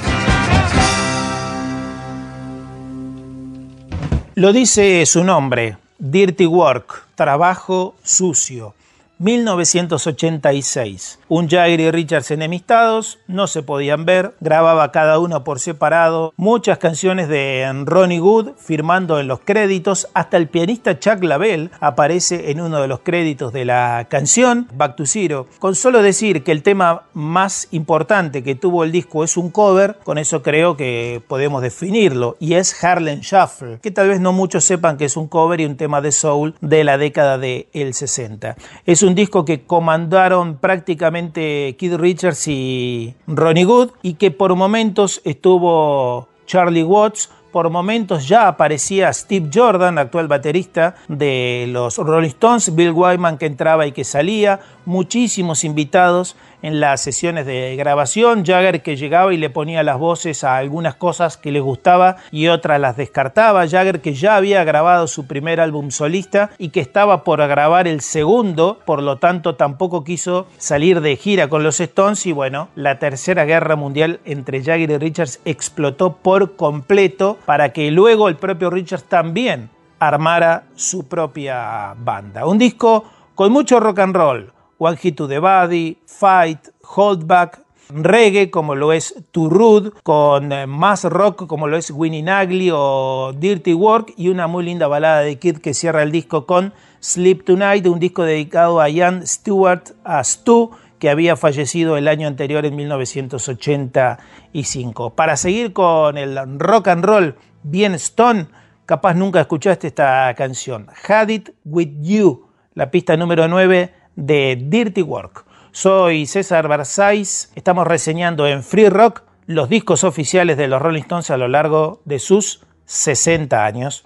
Lo 4.37 4.53
dice 4.53 5.03
su 5.07 5.23
nombre, 5.23 5.77
Dirty 5.97 6.45
Work, 6.45 7.07
trabajo 7.15 7.95
sucio. 8.03 8.75
1986. 9.19 11.19
Un 11.27 11.49
Jagger 11.49 11.79
y 11.79 11.91
Richards 11.91 12.31
enemistados, 12.31 13.19
no 13.27 13.47
se 13.47 13.63
podían 13.63 14.05
ver, 14.05 14.35
grababa 14.39 14.91
cada 14.91 15.19
uno 15.19 15.43
por 15.43 15.59
separado, 15.59 16.33
muchas 16.37 16.77
canciones 16.77 17.27
de 17.27 17.69
Ronnie 17.85 18.21
Wood 18.21 18.51
firmando 18.57 19.19
en 19.19 19.27
los 19.27 19.39
créditos, 19.39 20.07
hasta 20.13 20.37
el 20.37 20.47
pianista 20.47 20.99
Chuck 20.99 21.23
Lavelle 21.23 21.69
aparece 21.79 22.51
en 22.51 22.61
uno 22.61 22.81
de 22.81 22.87
los 22.87 22.99
créditos 22.99 23.53
de 23.53 23.65
la 23.65 24.07
canción, 24.09 24.67
Back 24.73 24.95
to 24.95 25.05
Zero. 25.05 25.47
Con 25.59 25.75
solo 25.75 26.01
decir 26.01 26.43
que 26.43 26.51
el 26.51 26.63
tema 26.63 27.03
más 27.13 27.67
importante 27.71 28.43
que 28.43 28.55
tuvo 28.55 28.83
el 28.83 28.91
disco 28.91 29.23
es 29.23 29.37
un 29.37 29.49
cover, 29.49 29.97
con 30.03 30.17
eso 30.17 30.43
creo 30.43 30.77
que 30.77 31.21
podemos 31.27 31.61
definirlo, 31.61 32.35
y 32.39 32.53
es 32.53 32.83
Harlem 32.83 33.21
Shuffle, 33.21 33.79
que 33.81 33.91
tal 33.91 34.09
vez 34.09 34.19
no 34.19 34.33
muchos 34.33 34.63
sepan 34.63 34.97
que 34.97 35.05
es 35.05 35.17
un 35.17 35.27
cover 35.27 35.61
y 35.61 35.65
un 35.65 35.77
tema 35.77 36.01
de 36.01 36.11
soul 36.11 36.55
de 36.61 36.83
la 36.83 36.97
década 36.97 37.37
del 37.37 37.93
60. 37.93 38.55
Es 38.85 39.01
un 39.07 39.15
disco 39.15 39.45
que 39.45 39.63
comandaron 39.63 40.57
prácticamente 40.57 41.75
Keith 41.77 41.93
Richards 41.93 42.47
y 42.47 43.15
Ronnie 43.27 43.65
Wood 43.65 43.91
y 44.01 44.15
que 44.15 44.31
por 44.31 44.55
momentos 44.55 45.21
estuvo 45.23 46.27
Charlie 46.45 46.83
Watts, 46.83 47.29
por 47.51 47.69
momentos 47.69 48.27
ya 48.27 48.47
aparecía 48.47 49.11
Steve 49.13 49.49
Jordan, 49.53 49.97
actual 49.97 50.27
baterista 50.27 50.95
de 51.07 51.65
los 51.69 51.97
Rolling 51.97 52.27
Stones, 52.27 52.75
Bill 52.75 52.91
Wyman 52.91 53.37
que 53.37 53.45
entraba 53.45 53.87
y 53.87 53.93
que 53.93 54.03
salía, 54.03 54.59
muchísimos 54.85 55.63
invitados 55.63 56.35
en 56.61 56.79
las 56.79 57.01
sesiones 57.01 57.45
de 57.45 57.75
grabación, 57.75 58.45
Jagger 58.45 58.81
que 58.81 58.95
llegaba 58.95 59.33
y 59.33 59.37
le 59.37 59.49
ponía 59.49 59.83
las 59.83 59.99
voces 59.99 60.43
a 60.43 60.57
algunas 60.57 60.95
cosas 60.95 61.37
que 61.37 61.51
le 61.51 61.59
gustaba 61.59 62.17
y 62.31 62.47
otras 62.47 62.79
las 62.79 62.97
descartaba, 62.97 63.67
Jagger 63.67 64.01
que 64.01 64.13
ya 64.13 64.35
había 64.35 64.63
grabado 64.63 65.07
su 65.07 65.27
primer 65.27 65.59
álbum 65.59 65.91
solista 65.91 66.51
y 66.57 66.69
que 66.69 66.79
estaba 66.79 67.23
por 67.23 67.45
grabar 67.47 67.87
el 67.87 68.01
segundo, 68.01 68.79
por 68.85 69.01
lo 69.03 69.17
tanto 69.17 69.55
tampoco 69.55 70.03
quiso 70.03 70.47
salir 70.57 71.01
de 71.01 71.15
gira 71.15 71.47
con 71.49 71.63
los 71.63 71.79
Stones. 71.79 72.25
Y 72.25 72.31
bueno, 72.31 72.69
la 72.75 72.99
tercera 72.99 73.45
guerra 73.45 73.75
mundial 73.75 74.19
entre 74.25 74.63
Jagger 74.63 74.91
y 74.91 74.97
Richards 74.97 75.39
explotó 75.45 76.17
por 76.17 76.55
completo 76.55 77.37
para 77.45 77.73
que 77.73 77.91
luego 77.91 78.27
el 78.29 78.35
propio 78.35 78.69
Richards 78.69 79.05
también 79.05 79.69
armara 79.99 80.63
su 80.75 81.07
propia 81.07 81.93
banda. 81.97 82.45
Un 82.45 82.57
disco 82.57 83.05
con 83.35 83.51
mucho 83.51 83.79
rock 83.79 83.99
and 83.99 84.15
roll, 84.15 84.53
One 84.79 84.97
Hit 84.97 85.17
to 85.17 85.27
the 85.27 85.39
Body, 85.39 85.97
Fight, 86.05 86.69
Hold 86.95 87.25
Back, 87.25 87.61
reggae 87.89 88.51
como 88.51 88.75
lo 88.75 88.93
es 88.93 89.15
Too 89.31 89.49
Rude, 89.49 89.91
con 90.03 90.51
eh, 90.51 90.67
más 90.67 91.05
rock 91.05 91.47
como 91.47 91.67
lo 91.67 91.77
es 91.77 91.89
Winnie 91.91 92.21
Nagley 92.21 92.69
o 92.73 93.33
Dirty 93.35 93.73
Work 93.73 94.13
y 94.17 94.27
una 94.29 94.45
muy 94.47 94.65
linda 94.65 94.87
balada 94.87 95.21
de 95.21 95.39
Kid 95.39 95.57
que 95.57 95.73
cierra 95.73 96.03
el 96.03 96.11
disco 96.11 96.45
con 96.45 96.73
Sleep 97.01 97.43
Tonight, 97.45 97.87
un 97.87 97.99
disco 97.99 98.21
dedicado 98.23 98.79
a 98.81 98.89
Ian 98.89 99.25
Stewart, 99.25 99.95
a 100.03 100.23
Stu, 100.23 100.69
que 100.99 101.09
había 101.09 101.35
fallecido 101.35 101.97
el 101.97 102.07
año 102.07 102.27
anterior 102.27 102.63
en 102.65 102.75
1985. 102.75 105.09
Para 105.11 105.37
seguir 105.37 105.73
con 105.73 106.17
el 106.17 106.37
rock 106.59 106.89
and 106.89 107.05
roll 107.05 107.35
bien 107.63 107.95
stone, 107.95 108.47
capaz 108.85 109.13
nunca 109.13 109.41
escuchaste 109.41 109.87
esta 109.87 110.33
canción, 110.35 110.87
Had 111.07 111.29
It 111.29 111.49
With 111.65 112.01
You, 112.01 112.47
la 112.73 112.91
pista 112.91 113.15
número 113.15 113.47
9 113.47 113.93
de 114.17 114.57
Dirty 114.59 115.01
Work. 115.01 115.45
Soy 115.71 116.25
César 116.25 116.67
Versailles, 116.67 117.51
estamos 117.55 117.87
reseñando 117.87 118.47
en 118.47 118.63
Free 118.63 118.89
Rock 118.89 119.23
los 119.45 119.69
discos 119.69 120.03
oficiales 120.03 120.57
de 120.57 120.67
los 120.67 120.81
Rolling 120.81 121.03
Stones 121.03 121.29
a 121.29 121.37
lo 121.37 121.47
largo 121.47 122.01
de 122.03 122.19
sus 122.19 122.65
60 122.85 123.63
años. 123.63 124.03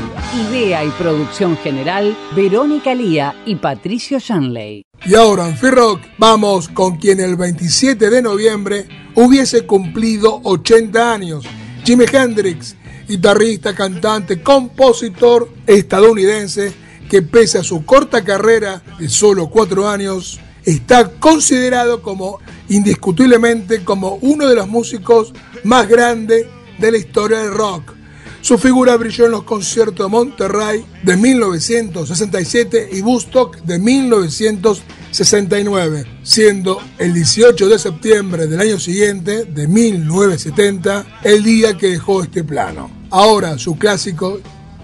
Idea 0.49 0.83
y 0.83 0.89
producción 0.91 1.57
general 1.57 2.15
Verónica 2.35 2.93
Lía 2.95 3.35
y 3.45 3.55
Patricio 3.55 4.19
Shanley. 4.19 4.85
Y 5.05 5.15
ahora 5.15 5.47
en 5.47 5.57
Free 5.57 5.71
Rock 5.71 6.01
vamos 6.17 6.69
con 6.69 6.97
quien 6.97 7.19
el 7.19 7.35
27 7.35 8.09
de 8.09 8.21
noviembre 8.21 8.87
hubiese 9.15 9.65
cumplido 9.65 10.39
80 10.43 11.13
años. 11.13 11.45
Jimi 11.83 12.05
Hendrix, 12.11 12.75
guitarrista, 13.07 13.75
cantante, 13.75 14.41
compositor 14.41 15.49
estadounidense 15.65 16.73
que 17.09 17.21
pese 17.21 17.57
a 17.57 17.63
su 17.63 17.83
corta 17.83 18.23
carrera 18.23 18.81
de 18.97 19.09
solo 19.09 19.49
cuatro 19.49 19.89
años, 19.89 20.39
está 20.63 21.11
considerado 21.19 22.01
como 22.01 22.39
indiscutiblemente 22.71 23.83
como 23.83 24.17
uno 24.21 24.47
de 24.47 24.55
los 24.55 24.67
músicos 24.67 25.31
más 25.63 25.87
grandes 25.87 26.47
de 26.79 26.91
la 26.91 26.97
historia 26.97 27.37
del 27.39 27.53
rock. 27.53 27.93
Su 28.41 28.57
figura 28.57 28.97
brilló 28.97 29.25
en 29.25 29.31
los 29.31 29.43
conciertos 29.43 30.07
de 30.07 30.09
Monterrey 30.09 30.83
de 31.03 31.15
1967 31.15 32.89
y 32.93 33.01
Woodstock 33.01 33.57
de 33.57 33.77
1969, 33.77 36.05
siendo 36.23 36.81
el 36.97 37.13
18 37.13 37.69
de 37.69 37.77
septiembre 37.77 38.47
del 38.47 38.61
año 38.61 38.79
siguiente, 38.79 39.45
de 39.45 39.67
1970, 39.67 41.19
el 41.23 41.43
día 41.43 41.77
que 41.77 41.89
dejó 41.89 42.23
este 42.23 42.43
plano. 42.43 42.89
Ahora 43.11 43.59
su 43.59 43.77
clásico 43.77 44.39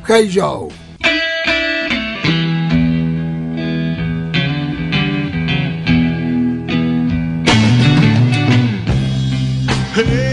Hey 0.06 0.32
Joe. 0.34 0.87
Hey 9.98 10.27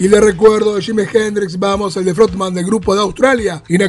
Y 0.00 0.08
le 0.08 0.18
recuerdo 0.18 0.74
de 0.74 0.82
Jimi 0.82 1.04
Hendrix, 1.12 1.56
vamos 1.58 1.98
al 1.98 2.06
de 2.06 2.14
frontman 2.14 2.54
del 2.54 2.64
grupo 2.64 2.94
de 2.94 3.02
Australia, 3.02 3.62
In 3.68 3.82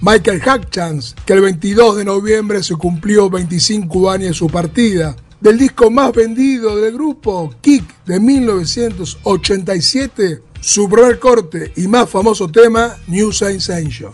Michael 0.00 0.40
Hutchins, 0.40 1.16
que 1.26 1.32
el 1.32 1.40
22 1.40 1.96
de 1.96 2.04
noviembre 2.04 2.62
se 2.62 2.76
cumplió 2.76 3.28
25 3.28 4.08
años 4.08 4.28
de 4.28 4.34
su 4.34 4.46
partida. 4.46 5.16
Del 5.40 5.58
disco 5.58 5.90
más 5.90 6.12
vendido 6.12 6.76
del 6.76 6.94
grupo, 6.94 7.52
Kick, 7.60 8.04
de 8.04 8.20
1987, 8.20 10.42
su 10.60 10.88
primer 10.88 11.18
corte 11.18 11.72
y 11.74 11.88
más 11.88 12.08
famoso 12.08 12.48
tema, 12.48 12.96
New 13.08 13.32
Sensation. 13.32 14.12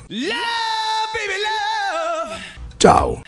Chao. 2.79 3.23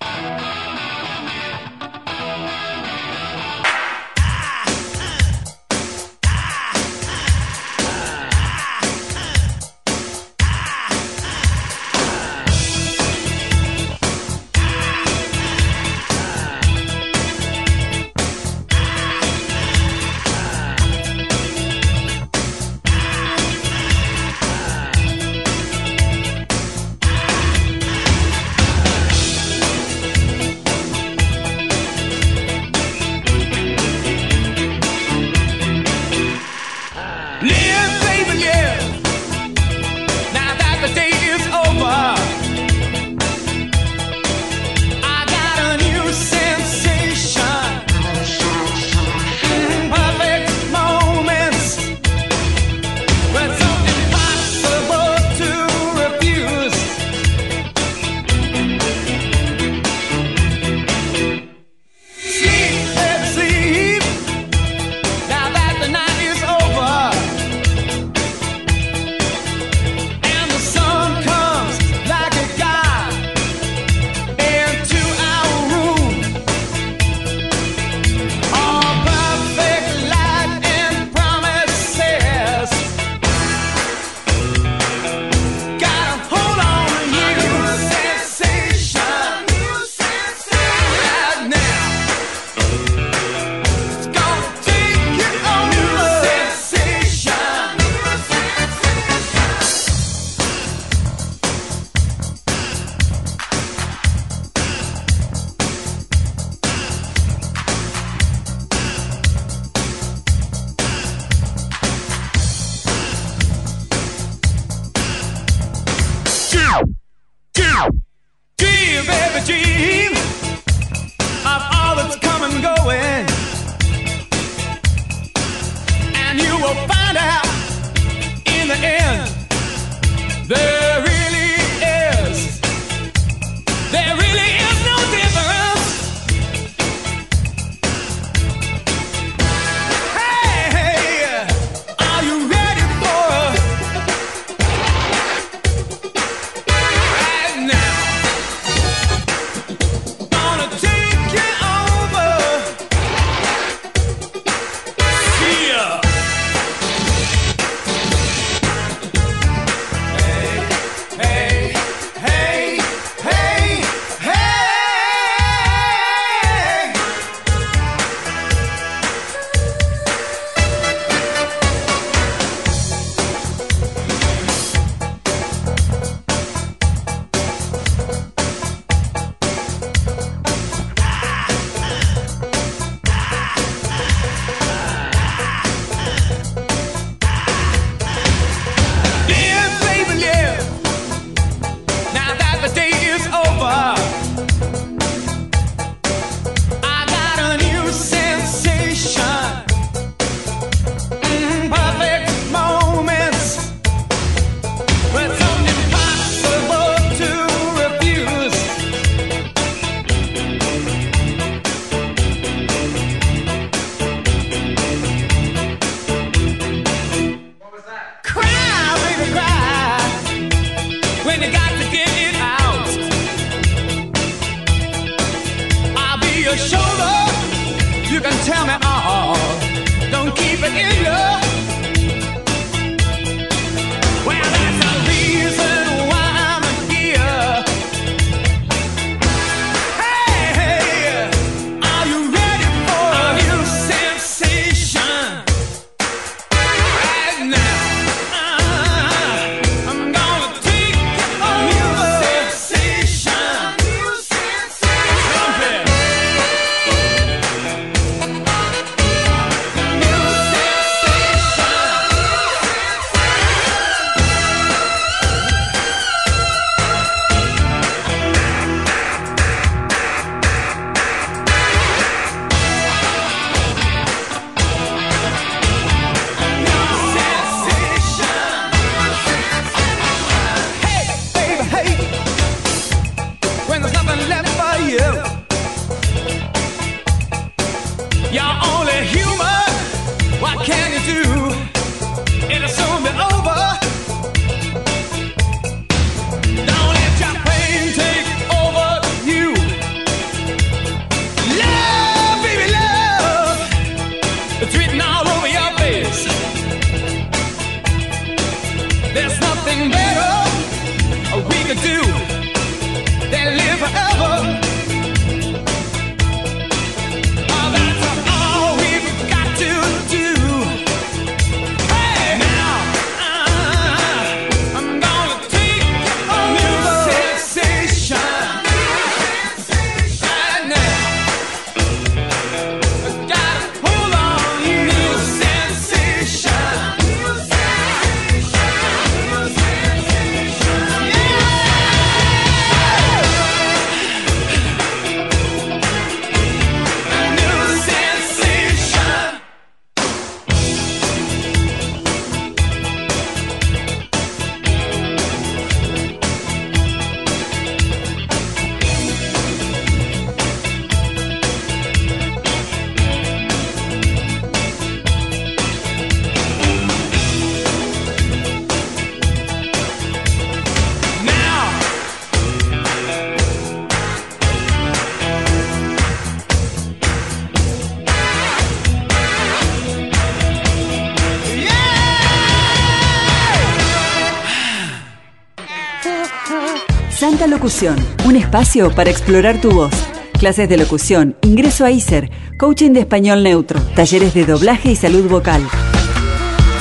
Un 388.24 388.36
espacio 388.36 388.90
para 388.90 389.10
explorar 389.10 389.60
tu 389.60 389.70
voz. 389.70 389.92
Clases 390.38 390.66
de 390.66 390.78
locución, 390.78 391.36
ingreso 391.42 391.84
a 391.84 391.90
ISER, 391.90 392.30
coaching 392.58 392.92
de 392.92 393.00
español 393.00 393.42
neutro, 393.42 393.78
talleres 393.94 394.32
de 394.32 394.46
doblaje 394.46 394.92
y 394.92 394.96
salud 394.96 395.28
vocal. 395.28 395.62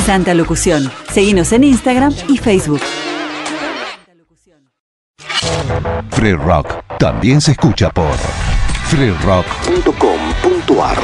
Santa 0.05 0.33
Locución. 0.33 0.89
Seguimos 1.11 1.51
en 1.51 1.65
Instagram 1.65 2.13
y 2.29 2.37
Facebook. 2.37 2.79
Free 6.11 6.33
Rock 6.33 6.69
también 6.97 7.41
se 7.41 7.51
escucha 7.51 7.89
por 7.89 8.15
freerock.com.ar. 8.87 10.97